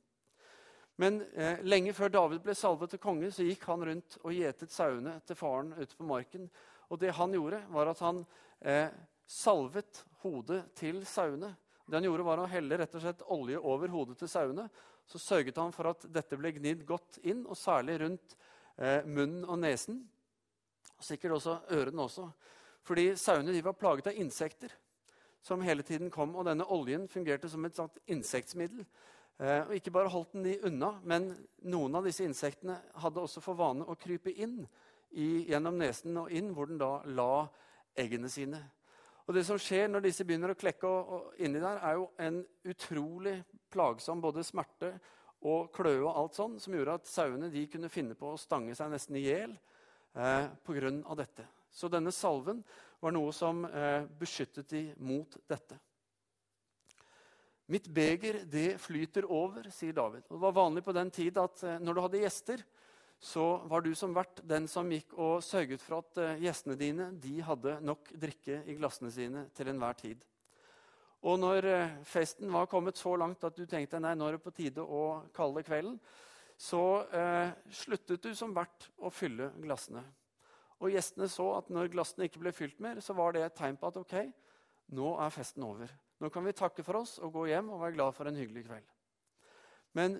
Men 0.98 1.20
eh, 1.36 1.60
lenge 1.62 1.92
før 1.94 2.10
David 2.10 2.42
ble 2.42 2.56
salvet 2.58 2.90
til 2.94 3.02
konge, 3.02 3.30
så 3.30 3.44
gikk 3.46 3.68
han 3.68 3.84
rundt 3.86 4.16
og 4.24 4.34
gjetet 4.34 4.72
sauene 4.74 5.18
til 5.28 5.38
faren 5.38 5.74
ute 5.76 5.94
på 5.94 6.08
marken. 6.08 6.48
Og 6.88 6.98
det 6.98 7.12
han 7.14 7.36
gjorde, 7.36 7.60
var 7.70 7.92
at 7.92 8.02
han 8.02 8.24
eh, 8.64 8.88
salvet 9.28 10.02
hodet 10.24 10.64
til 10.78 11.04
sauene. 11.06 11.52
Det 11.86 12.00
han 12.00 12.08
gjorde 12.08 12.26
var 12.26 12.42
å 12.42 12.48
helle 12.50 12.80
rett 12.80 12.96
og 12.98 13.04
slett 13.04 13.22
olje 13.30 13.60
over 13.60 13.92
hodet 13.92 14.18
til 14.18 14.32
sauene. 14.32 14.66
Så 15.08 15.20
sørget 15.22 15.60
han 15.60 15.70
for 15.72 15.92
at 15.92 16.08
dette 16.12 16.36
ble 16.40 16.50
gnidd 16.56 16.82
godt 16.88 17.20
inn, 17.22 17.44
og 17.46 17.56
særlig 17.56 18.00
rundt 18.02 18.34
eh, 18.76 19.04
munnen 19.06 19.46
og 19.46 19.60
nesen. 19.62 20.02
Sikkert 21.00 21.38
også 21.38 21.58
ørene 21.74 22.02
også. 22.02 22.26
Fordi 22.86 23.12
sauene 23.20 23.52
de 23.54 23.62
var 23.64 23.76
plaget 23.78 24.10
av 24.10 24.18
insekter 24.18 24.72
som 25.44 25.62
hele 25.62 25.82
tiden 25.82 26.10
kom. 26.10 26.34
Og 26.36 26.46
denne 26.48 26.66
oljen 26.74 27.06
fungerte 27.08 27.50
som 27.50 27.64
et 27.64 27.76
sånt 27.76 28.00
insektmiddel. 28.10 28.84
Eh, 29.38 29.60
og 29.68 29.74
ikke 29.76 29.92
bare 29.94 30.10
holdt 30.10 30.34
den 30.34 30.48
de 30.48 30.56
unna, 30.66 30.96
men 31.06 31.30
noen 31.70 31.94
av 31.94 32.08
disse 32.08 32.24
insektene 32.26 32.80
hadde 32.98 33.22
også 33.22 33.42
for 33.44 33.58
vane 33.58 33.86
å 33.86 33.94
krype 33.98 34.32
inn 34.34 34.64
i, 35.14 35.46
gjennom 35.48 35.78
nesen 35.78 36.16
og 36.18 36.32
inn, 36.34 36.50
hvor 36.56 36.66
den 36.66 36.80
da 36.80 36.96
la 37.06 37.46
eggene 37.98 38.30
sine. 38.32 38.58
Og 39.28 39.36
det 39.36 39.44
som 39.46 39.60
skjer 39.60 39.86
når 39.92 40.08
disse 40.08 40.24
begynner 40.26 40.54
å 40.54 40.58
klekke 40.58 40.88
og, 40.88 41.14
og 41.14 41.38
inni 41.44 41.62
der, 41.62 41.78
er 41.84 42.00
jo 42.00 42.08
en 42.18 42.42
utrolig 42.66 43.36
plagsom 43.70 44.24
både 44.24 44.42
smerte 44.42 44.94
og 45.46 45.68
kløe 45.76 46.00
og 46.00 46.16
alt 46.16 46.38
sånn, 46.38 46.58
som 46.58 46.74
gjorde 46.74 46.98
at 46.98 47.10
sauene 47.10 47.52
de 47.52 47.66
kunne 47.70 47.92
finne 47.92 48.16
på 48.18 48.32
å 48.32 48.40
stange 48.40 48.74
seg 48.74 48.90
nesten 48.90 49.20
i 49.20 49.26
hjel 49.28 49.54
eh, 50.18 50.48
pga. 50.66 51.14
dette. 51.22 51.46
Så 51.70 51.88
denne 51.88 52.12
salven 52.12 52.62
var 53.00 53.14
noe 53.14 53.32
som 53.32 53.64
eh, 53.68 54.04
beskyttet 54.18 54.68
de 54.68 54.82
mot 54.98 55.38
dette. 55.48 55.78
Mitt 57.68 57.88
beger, 57.92 58.42
det 58.48 58.78
flyter 58.80 59.26
over, 59.28 59.66
sier 59.68 59.92
David. 59.92 60.24
Og 60.30 60.38
det 60.38 60.44
var 60.46 60.56
vanlig 60.56 60.82
på 60.86 60.94
den 60.96 61.10
tid 61.12 61.36
at 61.38 61.62
eh, 61.62 61.80
når 61.84 61.94
du 61.94 62.00
hadde 62.00 62.22
gjester, 62.22 62.64
så 63.20 63.44
var 63.66 63.82
du 63.82 63.90
som 63.98 64.14
vert 64.14 64.40
den 64.46 64.68
som 64.70 64.88
gikk 64.90 65.12
og 65.18 65.42
sørget 65.42 65.82
for 65.82 65.98
at 65.98 66.20
eh, 66.22 66.40
gjestene 66.46 66.78
dine 66.78 67.10
de 67.20 67.34
hadde 67.44 67.76
nok 67.84 68.12
drikke 68.14 68.62
i 68.64 68.76
glassene 68.78 69.10
sine 69.12 69.48
til 69.58 69.68
enhver 69.68 69.98
tid. 69.98 70.22
Og 71.26 71.36
når 71.42 71.66
eh, 71.66 71.96
festen 72.06 72.48
var 72.54 72.70
kommet 72.70 72.96
så 72.96 73.16
langt 73.18 73.42
at 73.44 73.58
du 73.58 73.66
tenkte 73.66 74.00
nei, 74.00 74.14
nå 74.14 74.28
er 74.28 74.38
det 74.38 74.44
på 74.44 74.54
tide 74.54 74.84
å 74.84 75.26
kalle 75.34 75.64
kvelden, 75.66 75.98
så 76.58 76.82
eh, 77.14 77.52
sluttet 77.70 78.24
du 78.24 78.32
som 78.34 78.54
vert 78.54 78.88
å 78.98 79.12
fylle 79.14 79.52
glassene. 79.62 80.02
Og 80.82 80.90
gjestene 80.90 81.28
så 81.30 81.46
at 81.56 81.70
når 81.74 81.90
glassene 81.92 82.26
ikke 82.26 82.42
ble 82.42 82.52
fylt 82.54 82.80
mer, 82.82 82.98
så 83.02 83.14
var 83.14 83.34
det 83.34 83.44
et 83.46 83.56
tegn 83.58 83.78
på 83.78 83.90
at 83.90 83.98
ok, 84.00 84.14
nå 84.98 85.12
er 85.22 85.34
festen 85.34 85.66
over. 85.66 85.90
Nå 86.18 86.30
kan 86.34 86.46
vi 86.46 86.54
takke 86.58 86.82
for 86.86 86.98
oss 87.00 87.18
og 87.22 87.32
gå 87.34 87.48
hjem 87.52 87.70
og 87.70 87.82
være 87.82 87.94
glad 87.94 88.16
for 88.16 88.30
en 88.30 88.38
hyggelig 88.38 88.64
kveld. 88.66 88.94
Men 89.94 90.18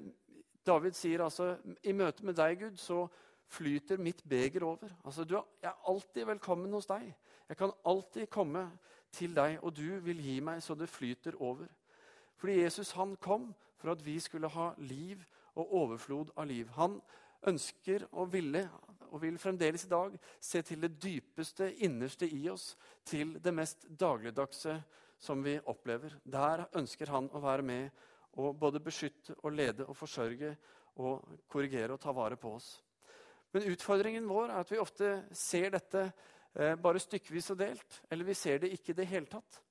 David 0.67 0.95
sier 0.99 1.25
altså 1.25 1.57
i 1.83 1.95
møte 1.97 2.27
med 2.27 2.39
deg, 2.39 2.59
Gud, 2.61 2.79
så 2.79 3.07
flyter 3.49 3.99
mitt 4.03 4.23
beger 4.29 4.67
over. 4.67 4.93
Altså, 5.05 5.25
du, 5.25 5.39
Jeg 5.63 5.71
er 5.71 5.91
alltid 5.91 6.27
velkommen 6.29 6.73
hos 6.73 6.87
deg. 6.87 7.09
Jeg 7.49 7.57
kan 7.57 7.73
alltid 7.87 8.29
komme 8.31 8.69
til 9.13 9.35
deg, 9.35 9.59
og 9.63 9.75
du 9.77 9.99
vil 10.05 10.21
gi 10.21 10.39
meg 10.45 10.63
så 10.63 10.75
det 10.75 10.91
flyter 10.91 11.39
over. 11.43 11.67
Fordi 12.37 12.61
Jesus 12.61 12.93
han 12.95 13.17
kom 13.17 13.55
for 13.79 13.91
at 13.91 14.05
vi 14.05 14.19
skulle 14.21 14.51
ha 14.53 14.73
liv 14.79 15.23
og 15.59 15.75
overflod 15.83 16.33
av 16.39 16.49
liv. 16.49 16.71
Han 16.79 16.99
ønsker 17.49 18.07
og 18.13 18.33
ville 18.33 18.65
og 19.09 19.23
vil 19.23 19.39
fremdeles 19.41 19.87
i 19.87 19.91
dag 19.91 20.17
se 20.41 20.63
til 20.67 20.83
det 20.85 20.95
dypeste, 21.01 21.71
innerste 21.85 22.29
i 22.29 22.43
oss, 22.53 22.75
til 23.05 23.39
det 23.43 23.55
mest 23.57 23.87
dagligdagse 23.89 24.75
som 25.19 25.43
vi 25.43 25.57
opplever. 25.67 26.19
Der 26.25 26.67
ønsker 26.77 27.11
han 27.15 27.31
å 27.33 27.43
være 27.43 27.65
med 27.65 28.05
og 28.39 28.59
både 28.61 28.83
beskytte 28.85 29.35
og 29.43 29.55
lede 29.57 29.87
og 29.89 29.97
forsørge 29.97 30.53
og 31.03 31.39
korrigere 31.51 31.95
og 31.95 32.03
ta 32.03 32.13
vare 32.15 32.37
på 32.39 32.53
oss. 32.59 32.69
Men 33.55 33.71
utfordringen 33.73 34.29
vår 34.29 34.51
er 34.51 34.61
at 34.61 34.73
vi 34.73 34.81
ofte 34.83 35.15
ser 35.33 35.73
dette 35.73 36.05
eh, 36.05 36.75
bare 36.77 37.01
stykkevis 37.01 37.55
og 37.55 37.63
delt. 37.63 38.03
Eller 38.11 38.29
vi 38.29 38.37
ser 38.37 38.61
det 38.63 38.75
ikke 38.77 38.93
i 38.93 38.99
det 38.99 39.09
hele 39.09 39.31
tatt. 39.31 39.63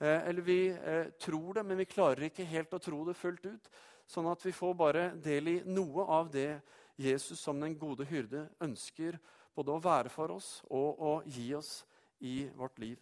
Eh, 0.00 0.28
eller 0.28 0.42
vi 0.42 0.60
eh, 0.72 1.12
tror 1.20 1.60
det, 1.60 1.64
men 1.68 1.78
vi 1.78 1.88
klarer 1.88 2.26
ikke 2.26 2.48
helt 2.50 2.74
å 2.74 2.82
tro 2.82 3.04
det 3.06 3.16
fullt 3.18 3.46
ut. 3.46 3.70
Sånn 4.10 4.26
at 4.26 4.42
vi 4.42 4.50
får 4.50 4.72
bare 4.74 5.02
del 5.22 5.48
i 5.52 5.56
noe 5.70 6.02
av 6.10 6.30
det 6.32 6.58
Jesus 6.98 7.38
som 7.38 7.60
den 7.62 7.76
gode 7.78 8.02
hyrde 8.10 8.48
ønsker 8.62 9.20
både 9.54 9.76
å 9.76 9.82
være 9.84 10.10
for 10.10 10.34
oss 10.34 10.48
og 10.66 10.98
å 10.98 11.12
gi 11.30 11.52
oss 11.54 11.84
i 12.26 12.48
vårt 12.58 12.80
liv. 12.82 12.98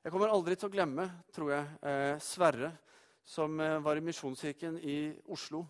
Jeg 0.00 0.14
kommer 0.14 0.32
aldri 0.32 0.56
til 0.56 0.70
å 0.70 0.72
glemme, 0.72 1.04
tror 1.34 1.52
jeg, 1.52 1.66
eh, 1.82 2.16
Sverre, 2.24 2.72
som 3.28 3.60
eh, 3.60 3.76
var 3.84 4.00
i 4.00 4.04
Misjonskirken 4.06 4.78
i 4.80 5.12
Oslo. 5.28 5.66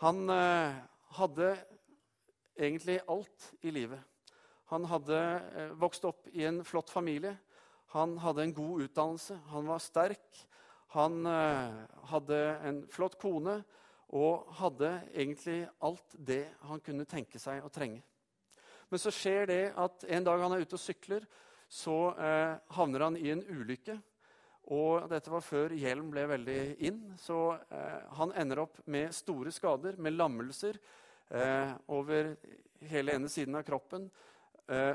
Han 0.00 0.24
eh, 0.32 0.78
hadde 1.18 1.50
egentlig 2.56 3.02
alt 3.10 3.50
i 3.60 3.74
livet. 3.74 4.00
Han 4.72 4.88
hadde 4.88 5.18
eh, 5.18 5.74
vokst 5.76 6.08
opp 6.08 6.30
i 6.32 6.46
en 6.48 6.62
flott 6.64 6.88
familie. 6.88 7.36
Han 7.92 8.16
hadde 8.24 8.46
en 8.46 8.56
god 8.56 8.86
utdannelse. 8.88 9.36
Han 9.52 9.68
var 9.68 9.84
sterk. 9.84 10.46
Han 10.94 11.26
eh, 11.28 11.80
hadde 12.12 12.38
en 12.64 12.82
flott 12.92 13.18
kone 13.20 13.58
og 14.16 14.48
hadde 14.56 14.92
egentlig 15.12 15.66
alt 15.84 16.14
det 16.16 16.46
han 16.64 16.80
kunne 16.84 17.08
tenke 17.08 17.40
seg 17.40 17.60
å 17.64 17.72
trenge. 17.72 18.00
Men 18.88 19.00
så 19.02 19.12
skjer 19.12 19.50
det 19.50 19.62
at 19.76 20.06
en 20.08 20.24
dag 20.24 20.40
han 20.40 20.54
er 20.56 20.64
ute 20.64 20.78
og 20.78 20.80
sykler, 20.80 21.26
så 21.68 22.14
eh, 22.16 22.54
havner 22.72 23.04
han 23.04 23.18
i 23.20 23.28
en 23.34 23.44
ulykke. 23.44 23.98
Og 24.72 25.04
dette 25.08 25.32
var 25.32 25.44
før 25.44 25.72
hjelm 25.76 26.08
ble 26.12 26.24
veldig 26.28 26.60
inn. 26.88 27.02
Så 27.20 27.52
eh, 27.72 28.00
han 28.16 28.32
ender 28.36 28.64
opp 28.64 28.80
med 28.88 29.12
store 29.16 29.52
skader, 29.52 30.00
med 30.00 30.16
lammelser 30.16 30.80
eh, 31.28 31.72
over 31.92 32.34
hele 32.88 33.16
ene 33.16 33.28
siden 33.32 33.56
av 33.60 33.64
kroppen. 33.68 34.08
Eh, 34.68 34.92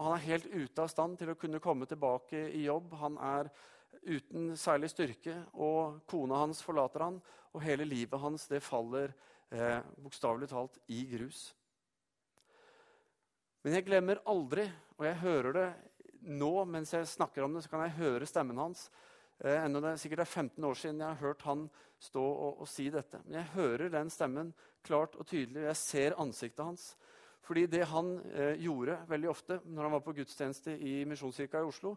han 0.00 0.16
er 0.16 0.26
helt 0.26 0.48
ute 0.50 0.84
av 0.84 0.90
stand 0.90 1.16
til 1.20 1.32
å 1.32 1.38
kunne 1.38 1.62
komme 1.62 1.88
tilbake 1.88 2.48
i 2.56 2.64
jobb. 2.64 2.92
Han 3.00 3.16
er 3.20 3.52
uten 4.02 4.52
særlig 4.58 4.90
styrke, 4.92 5.36
og 5.54 6.02
kona 6.10 6.42
hans 6.42 6.62
forlater 6.64 7.06
han, 7.06 7.20
og 7.54 7.62
hele 7.62 7.86
livet 7.86 8.20
hans 8.20 8.48
det 8.50 8.62
faller 8.64 9.14
eh, 9.54 9.80
bokstavelig 10.02 10.48
talt 10.50 10.78
i 10.90 11.04
grus. 11.12 11.46
Men 13.64 13.78
jeg 13.78 13.86
glemmer 13.86 14.20
aldri, 14.28 14.66
og 14.98 15.06
jeg 15.06 15.20
hører 15.22 15.56
det 15.56 15.68
nå 16.24 16.52
mens 16.68 16.92
jeg 16.94 17.08
snakker 17.08 17.44
om 17.44 17.54
det, 17.56 17.64
så 17.64 17.72
kan 17.72 17.84
jeg 17.84 17.98
høre 17.98 18.28
stemmen 18.28 18.60
hans. 18.60 18.88
Eh, 19.38 19.56
enda 19.56 19.80
det 19.82 19.96
sikkert 20.02 20.24
er 20.24 20.30
15 20.30 20.64
år 20.68 20.78
siden 20.78 21.02
jeg 21.02 21.08
har 21.08 21.22
hørt 21.22 21.44
han 21.48 21.66
stå 22.02 22.22
og, 22.22 22.60
og, 22.60 22.68
si 22.68 22.90
dette. 22.92 23.20
Men 23.24 23.40
jeg 23.40 23.52
hører 23.54 23.92
den 23.92 24.12
stemmen 24.12 24.52
klart 24.84 25.16
og 25.16 25.26
tydelig. 25.26 25.62
og 25.62 25.70
Jeg 25.70 25.80
ser 25.80 26.18
ansiktet 26.20 26.64
hans. 26.64 26.86
Fordi 27.44 27.66
det 27.68 27.84
han 27.90 28.14
eh, 28.32 28.54
gjorde 28.64 28.98
veldig 29.08 29.28
ofte 29.28 29.60
når 29.64 29.86
han 29.86 29.96
var 29.96 30.04
på 30.04 30.14
gudstjeneste 30.16 30.76
i 30.80 30.94
Misjonskirka 31.08 31.60
i 31.60 31.68
Oslo, 31.68 31.96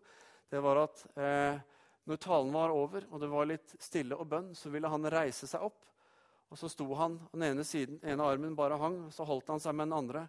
det 0.52 0.60
var 0.64 0.82
at 0.84 1.04
eh, 1.16 1.60
når 2.08 2.20
talen 2.24 2.54
var 2.56 2.72
over 2.72 3.04
og 3.12 3.20
det 3.20 3.30
var 3.32 3.50
litt 3.50 3.76
stille 3.84 4.16
og 4.16 4.30
bønn, 4.32 4.54
så 4.56 4.72
ville 4.72 4.90
han 4.92 5.10
reise 5.12 5.48
seg 5.50 5.66
opp. 5.68 5.84
Og 6.48 6.60
så 6.60 6.70
sto 6.72 6.88
han, 6.96 7.18
og 7.28 7.34
den 7.36 7.50
ene, 7.50 7.66
siden, 7.68 8.00
ene 8.08 8.24
armen 8.24 8.56
bare 8.56 8.78
hang, 8.80 9.02
så 9.12 9.26
holdt 9.28 9.52
han 9.52 9.60
seg 9.60 9.76
med 9.76 9.90
den 9.90 9.98
andre. 9.98 10.24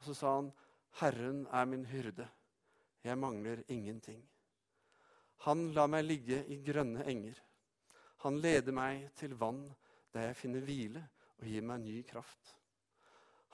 Og 0.00 0.08
så 0.08 0.14
sa 0.18 0.34
han, 0.40 0.50
'Herren 0.98 1.46
er 1.46 1.64
min 1.64 1.84
hyrde. 1.86 2.26
Jeg 3.04 3.18
mangler 3.18 3.62
ingenting. 3.68 4.22
Han 5.46 5.72
lar 5.72 5.86
meg 5.86 6.04
ligge 6.04 6.44
i 6.46 6.58
grønne 6.62 7.04
enger. 7.06 7.38
Han 8.22 8.38
leder 8.38 8.72
meg 8.72 9.08
til 9.18 9.34
vann 9.34 9.64
der 10.14 10.28
jeg 10.28 10.36
finner 10.36 10.60
hvile 10.60 11.02
og 11.40 11.46
gir 11.48 11.64
meg 11.66 11.80
ny 11.82 12.02
kraft. 12.06 12.52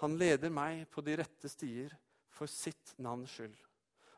Han 0.03 0.19
leder 0.19 0.51
meg 0.51 0.85
på 0.93 1.01
de 1.01 1.17
rette 1.17 1.49
stier 1.49 1.95
for 2.31 2.51
sitt 2.51 2.95
navns 2.99 3.33
skyld. 3.33 3.57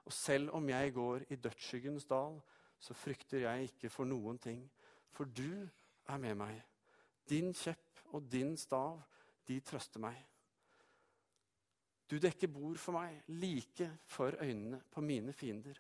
Og 0.05 0.13
selv 0.13 0.55
om 0.57 0.67
jeg 0.69 0.95
går 0.97 1.29
i 1.31 1.39
dødsskyggens 1.39 2.09
dal, 2.11 2.41
så 2.81 2.97
frykter 2.97 3.45
jeg 3.45 3.69
ikke 3.69 3.91
for 3.93 4.09
noen 4.09 4.39
ting, 4.41 4.65
for 5.13 5.29
du 5.29 5.69
er 6.09 6.19
med 6.19 6.39
meg. 6.41 6.61
Din 7.29 7.53
kjepp 7.55 8.15
og 8.17 8.27
din 8.33 8.57
stav, 8.59 9.01
de 9.47 9.61
trøster 9.61 10.03
meg. 10.03 10.17
Du 12.11 12.17
dekker 12.19 12.51
bord 12.51 12.79
for 12.83 12.97
meg, 12.99 13.21
like 13.29 13.87
for 14.11 14.35
øynene 14.43 14.81
på 14.91 15.03
mine 15.05 15.33
fiender. 15.33 15.77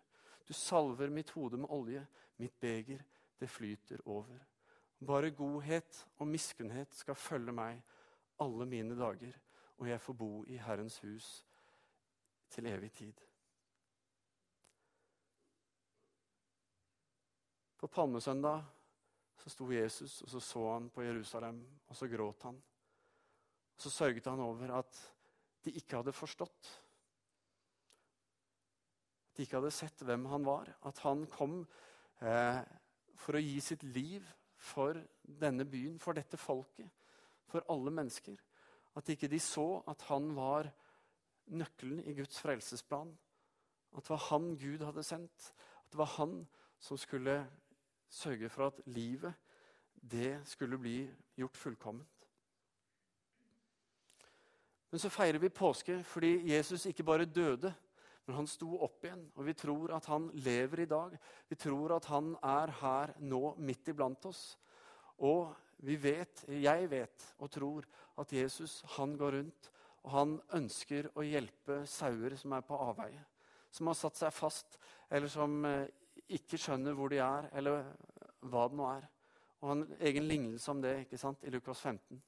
Du 0.46 0.52
salver 0.54 1.10
mitt 1.10 1.30
hode 1.34 1.58
med 1.58 1.70
olje, 1.70 2.04
mitt 2.38 2.60
beger, 2.60 3.02
det 3.40 3.50
flyter 3.50 3.98
over. 4.04 4.38
Bare 5.06 5.30
godhet 5.30 6.06
og 6.18 6.28
miskunnhet 6.28 6.94
skal 6.94 7.14
følge 7.14 7.52
meg 7.52 7.80
alle 8.40 8.66
mine 8.66 8.98
dager, 8.98 9.32
og 9.78 9.88
jeg 9.88 10.00
får 10.00 10.12
bo 10.12 10.44
i 10.44 10.60
Herrens 10.60 10.98
hus 10.98 11.46
til 12.50 12.66
evig 12.66 12.92
tid. 12.92 13.29
På 17.80 17.88
palmesøndag 17.88 18.60
så 19.40 19.50
sto 19.50 19.70
Jesus, 19.72 20.18
og 20.22 20.28
så 20.28 20.40
så 20.44 20.64
han 20.74 20.90
på 20.92 21.02
Jerusalem, 21.02 21.62
og 21.88 21.96
så 21.96 22.08
gråt 22.12 22.42
han. 22.44 22.58
Og 23.74 23.80
så 23.80 23.90
sørget 23.90 24.26
han 24.28 24.40
over 24.44 24.74
at 24.76 24.98
de 25.64 25.72
ikke 25.80 25.96
hadde 25.96 26.12
forstått. 26.12 26.68
De 29.36 29.46
ikke 29.46 29.56
hadde 29.56 29.72
sett 29.72 30.04
hvem 30.04 30.26
han 30.28 30.44
var. 30.44 30.68
At 30.84 31.00
han 31.06 31.24
kom 31.32 31.62
eh, 32.20 32.60
for 33.16 33.38
å 33.38 33.40
gi 33.40 33.56
sitt 33.64 33.86
liv 33.88 34.28
for 34.60 35.00
denne 35.24 35.64
byen, 35.64 35.96
for 36.02 36.12
dette 36.12 36.36
folket, 36.36 36.92
for 37.48 37.64
alle 37.72 37.94
mennesker. 37.96 38.36
At 39.00 39.08
ikke 39.08 39.30
de 39.32 39.40
så 39.40 39.80
at 39.88 40.04
han 40.10 40.34
var 40.36 40.68
nøkkelen 41.56 42.04
i 42.04 42.14
Guds 42.18 42.42
frelsesplan. 42.44 43.16
At 43.96 44.04
det 44.04 44.12
var 44.12 44.26
han 44.28 44.52
Gud 44.60 44.84
hadde 44.84 45.06
sendt. 45.06 45.52
At 45.80 45.94
det 45.94 46.04
var 46.04 46.12
han 46.18 46.42
som 46.80 47.00
skulle 47.00 47.40
sørge 48.10 48.50
for 48.52 48.70
at 48.70 48.80
livet, 48.90 49.34
det 49.94 50.40
skulle 50.48 50.78
bli 50.80 51.04
gjort 51.38 51.56
fullkomment. 51.56 52.26
Men 54.90 54.98
så 54.98 55.10
feirer 55.12 55.38
vi 55.38 55.52
påske 55.54 56.00
fordi 56.04 56.32
Jesus 56.50 56.88
ikke 56.90 57.06
bare 57.06 57.28
døde, 57.28 57.70
men 58.26 58.36
han 58.40 58.48
sto 58.50 58.74
opp 58.82 59.04
igjen. 59.04 59.22
Og 59.38 59.46
vi 59.46 59.54
tror 59.58 59.94
at 59.94 60.06
han 60.10 60.28
lever 60.34 60.82
i 60.82 60.90
dag. 60.90 61.14
Vi 61.48 61.58
tror 61.58 61.94
at 61.96 62.08
han 62.10 62.34
er 62.42 62.72
her 62.80 63.14
nå, 63.22 63.54
midt 63.58 63.90
iblant 63.92 64.26
oss. 64.26 64.58
Og 65.18 65.54
vi 65.86 65.96
vet, 65.96 66.44
jeg 66.48 66.90
vet 66.90 67.28
og 67.38 67.50
tror 67.50 67.86
at 68.20 68.32
Jesus 68.34 68.80
han 68.96 69.16
går 69.18 69.38
rundt 69.38 69.70
og 70.04 70.12
han 70.14 70.36
ønsker 70.56 71.10
å 71.18 71.24
hjelpe 71.26 71.82
sauer 71.88 72.36
som 72.40 72.54
er 72.56 72.64
på 72.64 72.78
avveie. 72.80 73.20
Som 73.70 73.90
har 73.90 73.98
satt 73.98 74.18
seg 74.18 74.32
fast, 74.34 74.78
eller 75.10 75.30
som 75.30 75.60
eh, 75.68 75.90
ikke 76.36 76.58
skjønner 76.60 76.96
hvor 76.96 77.12
de 77.12 77.20
er, 77.24 77.48
eller 77.58 77.84
hva 78.46 78.66
det 78.70 78.78
nå 78.78 78.86
er. 78.90 79.06
Og 79.60 79.72
han 79.72 79.84
har 79.84 80.06
egen 80.08 80.28
lignelse 80.28 80.72
om 80.72 80.80
det 80.82 80.94
ikke 81.02 81.20
sant, 81.20 81.42
i 81.44 81.52
Lukas 81.52 81.82
15. 81.84 82.20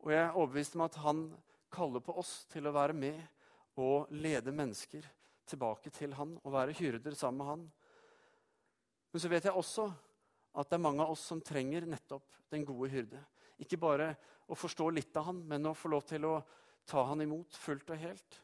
Og 0.00 0.12
jeg 0.14 0.22
er 0.24 0.36
overbevist 0.36 0.76
om 0.78 0.86
at 0.86 0.98
han 1.04 1.24
kaller 1.70 2.02
på 2.02 2.16
oss 2.18 2.44
til 2.50 2.66
å 2.66 2.74
være 2.74 2.96
med 2.96 3.20
og 3.80 4.10
lede 4.12 4.52
mennesker 4.54 5.04
tilbake 5.50 5.92
til 5.94 6.14
han 6.18 6.36
og 6.42 6.54
være 6.54 6.74
hyrder 6.78 7.14
sammen 7.18 7.42
med 7.42 7.50
han. 7.50 7.66
Men 9.10 9.22
så 9.22 9.30
vet 9.30 9.46
jeg 9.46 9.56
også 9.56 9.86
at 10.58 10.70
det 10.70 10.78
er 10.78 10.82
mange 10.82 11.04
av 11.04 11.14
oss 11.14 11.22
som 11.30 11.42
trenger 11.42 11.86
nettopp 11.86 12.40
den 12.50 12.64
gode 12.66 12.90
hyrde. 12.90 13.20
Ikke 13.62 13.78
bare 13.78 14.12
å 14.50 14.58
forstå 14.58 14.88
litt 14.94 15.16
av 15.20 15.28
han, 15.28 15.44
men 15.46 15.68
å 15.70 15.76
få 15.76 15.90
lov 15.92 16.06
til 16.08 16.26
å 16.26 16.40
ta 16.88 17.04
han 17.06 17.22
imot 17.22 17.54
fullt 17.54 17.92
og 17.92 18.02
helt. 18.02 18.40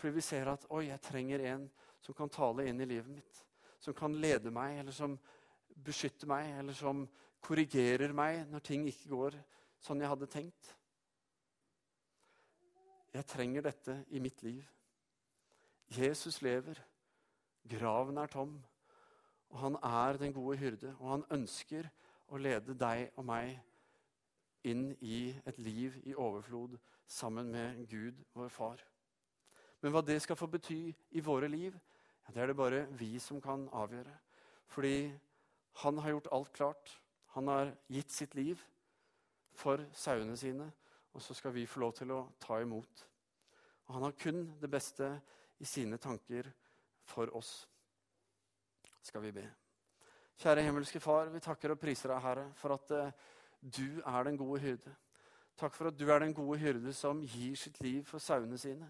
Fordi 0.00 0.16
vi 0.16 0.24
ser 0.24 0.48
at 0.48 0.64
oi, 0.72 0.86
jeg 0.88 1.04
trenger 1.04 1.44
en 1.50 1.66
som 2.00 2.16
kan 2.16 2.32
tale 2.32 2.64
inn 2.68 2.80
i 2.80 2.88
livet 2.88 3.10
mitt. 3.12 3.42
Som 3.80 3.96
kan 3.96 4.14
lede 4.20 4.52
meg, 4.52 4.78
eller 4.80 4.92
som 4.92 5.16
beskytter 5.80 6.28
meg, 6.28 6.50
eller 6.60 6.76
som 6.76 7.06
korrigerer 7.40 8.12
meg 8.12 8.44
når 8.50 8.64
ting 8.64 8.84
ikke 8.88 9.12
går 9.14 9.38
sånn 9.80 10.02
jeg 10.02 10.12
hadde 10.12 10.28
tenkt. 10.30 10.74
Jeg 13.10 13.26
trenger 13.26 13.64
dette 13.64 13.96
i 14.14 14.20
mitt 14.22 14.42
liv. 14.46 14.66
Jesus 15.90 16.42
lever. 16.44 16.78
Graven 17.66 18.20
er 18.20 18.30
tom. 18.30 18.60
Og 19.50 19.58
han 19.58 19.78
er 19.82 20.20
den 20.20 20.32
gode 20.32 20.58
hyrde, 20.60 20.94
og 21.00 21.10
han 21.10 21.24
ønsker 21.40 21.88
å 22.30 22.38
lede 22.38 22.76
deg 22.78 23.08
og 23.18 23.26
meg 23.26 23.56
inn 24.62 24.92
i 25.00 25.32
et 25.48 25.58
liv 25.58 25.96
i 26.04 26.14
overflod 26.14 26.76
sammen 27.10 27.50
med 27.50 27.80
Gud, 27.90 28.20
vår 28.36 28.52
far. 28.54 28.84
Men 29.80 29.90
hva 29.90 30.02
det 30.06 30.20
skal 30.22 30.38
få 30.38 30.46
bety 30.46 30.92
i 31.16 31.22
våre 31.24 31.48
liv, 31.50 31.74
det 32.28 32.42
er 32.42 32.50
det 32.50 32.56
bare 32.56 32.86
vi 32.98 33.18
som 33.18 33.40
kan 33.40 33.68
avgjøre. 33.72 34.12
Fordi 34.70 35.10
han 35.82 35.98
har 35.98 36.10
gjort 36.10 36.28
alt 36.32 36.52
klart. 36.52 37.00
Han 37.34 37.48
har 37.48 37.72
gitt 37.88 38.12
sitt 38.12 38.34
liv 38.34 38.60
for 39.54 39.82
sauene 39.92 40.36
sine, 40.36 40.70
og 41.12 41.22
så 41.22 41.34
skal 41.34 41.54
vi 41.54 41.66
få 41.66 41.80
lov 41.80 41.94
til 41.98 42.12
å 42.14 42.20
ta 42.40 42.60
imot. 42.62 43.06
Og 43.86 43.94
han 43.94 44.06
har 44.06 44.18
kun 44.18 44.44
det 44.60 44.70
beste 44.70 45.08
i 45.58 45.66
sine 45.66 45.98
tanker 45.98 46.46
for 47.04 47.30
oss. 47.36 47.66
Skal 49.02 49.22
vi 49.24 49.32
be. 49.32 49.46
Kjære 50.40 50.62
himmelske 50.64 51.00
Far, 51.00 51.28
vi 51.28 51.40
takker 51.42 51.74
og 51.74 51.80
priser 51.80 52.12
deg, 52.12 52.22
Herre, 52.24 52.46
for 52.56 52.76
at 52.76 52.92
uh, 52.96 53.10
du 53.60 54.00
er 54.06 54.24
den 54.24 54.38
gode 54.40 54.60
hyrde. 54.62 54.92
Takk 55.60 55.74
for 55.76 55.90
at 55.90 55.98
du 55.98 56.06
er 56.08 56.22
den 56.22 56.32
gode 56.34 56.58
hyrde 56.62 56.92
som 56.96 57.20
gir 57.20 57.56
sitt 57.60 57.80
liv 57.84 58.04
for 58.08 58.22
sauene 58.22 58.58
sine. 58.58 58.88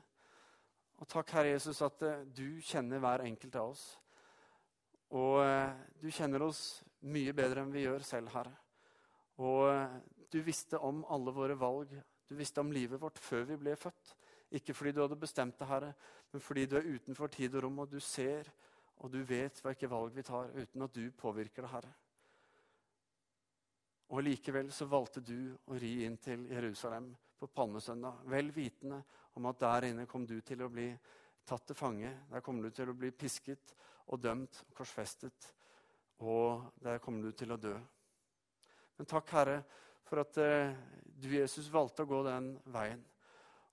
Og 1.00 1.08
takk, 1.08 1.32
Herre 1.34 1.54
Jesus, 1.54 1.80
at 1.82 2.04
uh, 2.04 2.22
du 2.36 2.60
kjenner 2.64 3.00
hver 3.02 3.24
enkelt 3.24 3.56
av 3.56 3.72
oss. 3.72 3.84
Og 5.16 5.40
uh, 5.42 5.72
du 6.00 6.10
kjenner 6.12 6.44
oss 6.44 6.80
mye 7.08 7.34
bedre 7.36 7.64
enn 7.64 7.74
vi 7.74 7.86
gjør 7.86 8.04
selv, 8.04 8.32
Herre. 8.36 8.54
Og 9.40 9.72
du 10.30 10.42
visste 10.44 10.78
om 10.84 11.00
alle 11.08 11.32
våre 11.32 11.56
valg. 11.56 11.94
Du 12.28 12.34
visste 12.36 12.60
om 12.60 12.72
livet 12.72 13.00
vårt 13.00 13.18
før 13.18 13.46
vi 13.48 13.56
ble 13.62 13.72
født. 13.80 14.12
Ikke 14.60 14.74
fordi 14.76 14.92
du 14.92 15.00
hadde 15.00 15.16
bestemt 15.18 15.56
det, 15.58 15.68
Herre, 15.70 15.94
men 16.32 16.42
fordi 16.42 16.66
du 16.68 16.76
er 16.76 16.90
utenfor 16.90 17.30
tid 17.32 17.54
og 17.54 17.64
rom, 17.64 17.78
og 17.84 17.90
du 17.90 18.00
ser 18.02 18.50
og 19.00 19.12
du 19.12 19.22
vet 19.24 19.60
hvilke 19.64 19.88
valg 19.88 20.12
vi 20.14 20.24
tar, 20.26 20.50
uten 20.52 20.84
at 20.84 20.94
du 20.94 21.04
påvirker 21.16 21.64
det, 21.64 21.72
Herre. 21.72 21.92
Og 24.10 24.24
Likevel 24.26 24.72
så 24.74 24.88
valgte 24.90 25.22
du 25.24 25.54
å 25.70 25.78
ri 25.80 26.00
inn 26.04 26.18
til 26.20 26.44
Jerusalem 26.50 27.08
på 27.40 27.48
palmesøndag, 27.54 28.24
vel 28.28 28.52
vitende 28.54 29.00
om 29.38 29.48
at 29.48 29.60
der 29.62 29.88
inne 29.88 30.06
kom 30.10 30.26
du 30.28 30.36
til 30.44 30.62
å 30.62 30.70
bli 30.72 30.90
tatt 31.48 31.66
til 31.70 31.78
fange. 31.78 32.12
Der 32.30 32.44
kommer 32.44 32.68
du 32.68 32.76
til 32.76 32.92
å 32.92 32.96
bli 32.96 33.10
pisket 33.16 33.74
og 34.10 34.20
dømt 34.20 34.62
og 34.66 34.74
korsfestet, 34.80 35.50
og 36.20 36.70
der 36.82 37.00
kommer 37.00 37.24
du 37.26 37.36
til 37.36 37.54
å 37.54 37.60
dø. 37.60 37.76
Men 38.98 39.08
takk, 39.08 39.30
Herre, 39.32 39.62
for 40.04 40.20
at 40.20 40.36
eh, 40.42 40.74
du, 41.16 41.30
Jesus, 41.32 41.70
valgte 41.72 42.04
å 42.04 42.10
gå 42.10 42.20
den 42.26 42.52
veien. 42.74 43.00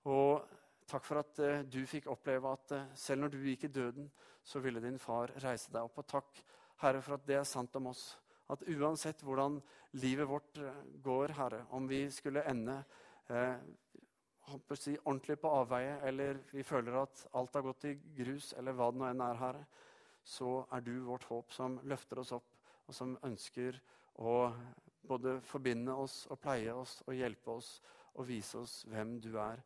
Og 0.08 0.46
Takk 0.88 1.04
for 1.04 1.20
at 1.20 1.40
uh, 1.44 1.58
du 1.68 1.82
fikk 1.84 2.06
oppleve 2.08 2.48
at 2.56 2.72
uh, 2.72 2.86
selv 2.96 3.26
når 3.26 3.34
du 3.34 3.42
gikk 3.44 3.66
i 3.66 3.72
døden, 3.72 4.06
så 4.40 4.60
ville 4.64 4.80
din 4.80 4.96
far 5.00 5.34
reise 5.44 5.68
deg 5.74 5.84
opp. 5.84 6.00
Og 6.00 6.08
takk, 6.08 6.40
Herre, 6.80 7.02
for 7.04 7.18
at 7.18 7.26
det 7.28 7.36
er 7.36 7.48
sant 7.48 7.76
om 7.76 7.90
oss. 7.90 8.14
At 8.48 8.64
uansett 8.72 9.20
hvordan 9.20 9.58
livet 10.00 10.28
vårt 10.30 10.56
går, 11.04 11.34
Herre, 11.36 11.66
om 11.76 11.84
vi 11.90 12.06
skulle 12.14 12.46
ende 12.48 12.78
si, 13.28 14.96
ordentlig 15.04 15.38
på 15.40 15.52
avveie, 15.52 15.98
eller 16.08 16.40
vi 16.52 16.64
føler 16.64 17.00
at 17.02 17.26
alt 17.36 17.54
har 17.54 17.66
gått 17.66 17.88
i 17.90 17.94
grus, 18.16 18.52
eller 18.58 18.76
hva 18.76 18.90
det 18.92 19.00
nå 19.00 19.08
enn 19.10 19.24
er, 19.24 19.40
Herre, 19.42 19.64
så 20.24 20.62
er 20.72 20.84
du 20.84 20.94
vårt 21.06 21.24
håp 21.28 21.52
som 21.52 21.78
løfter 21.88 22.20
oss 22.22 22.34
opp, 22.36 22.48
og 22.88 22.96
som 22.96 23.16
ønsker 23.24 23.76
å 24.24 24.52
både 25.08 25.38
forbinde 25.44 25.94
oss 25.94 26.26
og 26.32 26.40
pleie 26.42 26.72
oss 26.74 26.98
og 27.06 27.16
hjelpe 27.16 27.54
oss 27.54 27.78
og 28.18 28.26
vise 28.28 28.58
oss 28.60 28.80
hvem 28.88 29.18
du 29.22 29.34
er 29.40 29.60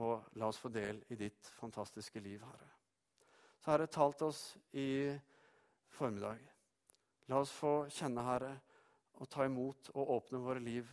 og 0.00 0.36
la 0.40 0.48
oss 0.48 0.60
få 0.60 0.70
del 0.72 1.02
i 1.12 1.18
ditt 1.20 1.50
fantastiske 1.58 2.20
liv, 2.20 2.40
Herre. 2.40 2.70
Så 3.60 3.70
Herre, 3.70 3.86
tal 3.86 4.14
til 4.16 4.30
oss 4.32 4.42
i 4.72 5.12
formiddag. 5.92 6.40
La 7.28 7.42
oss 7.42 7.52
få 7.54 7.86
kjenne, 7.92 8.24
Herre, 8.26 8.54
og 9.20 9.28
ta 9.30 9.44
imot 9.46 9.92
og 9.92 10.16
åpne 10.16 10.40
våre 10.42 10.62
liv 10.64 10.88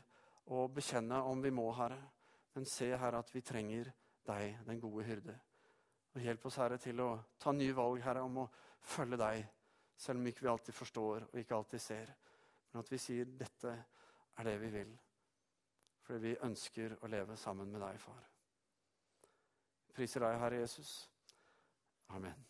og 0.50 0.74
bekjenne 0.74 1.22
om 1.30 1.44
vi 1.44 1.52
må, 1.54 1.68
Herre. 1.78 2.00
Men 2.56 2.66
se, 2.66 2.90
Herre, 2.98 3.22
at 3.22 3.34
vi 3.34 3.42
trenger 3.46 3.92
deg, 4.28 4.58
den 4.68 4.82
gode 4.82 5.06
hyrde. 5.06 5.36
Og 6.16 6.22
Hjelp 6.22 6.46
oss, 6.50 6.58
Herre, 6.62 6.80
til 6.82 7.02
å 7.04 7.12
ta 7.40 7.54
nye 7.54 7.76
valg, 7.78 8.02
Herre, 8.04 8.26
om 8.26 8.42
å 8.44 8.50
følge 8.82 9.20
deg, 9.22 9.46
selv 10.00 10.22
om 10.22 10.28
ikke 10.32 10.46
vi 10.46 10.52
alltid 10.54 10.76
forstår 10.76 11.28
og 11.30 11.40
ikke 11.40 11.56
alltid 11.56 11.84
ser. 11.84 12.14
Men 12.72 12.82
at 12.82 12.92
vi 12.92 13.02
sier 13.02 13.38
dette 13.38 13.76
er 14.40 14.50
det 14.50 14.58
vi 14.62 14.74
vil. 14.74 14.94
Fordi 16.06 16.20
vi 16.26 16.38
ønsker 16.48 16.98
å 17.04 17.10
leve 17.12 17.38
sammen 17.38 17.70
med 17.70 17.84
deg, 17.86 18.00
far. 18.02 18.24
Priser 19.94 20.26
deg, 20.26 20.40
Herre 20.42 20.64
Jesus. 20.64 20.94
Amen. 22.16 22.48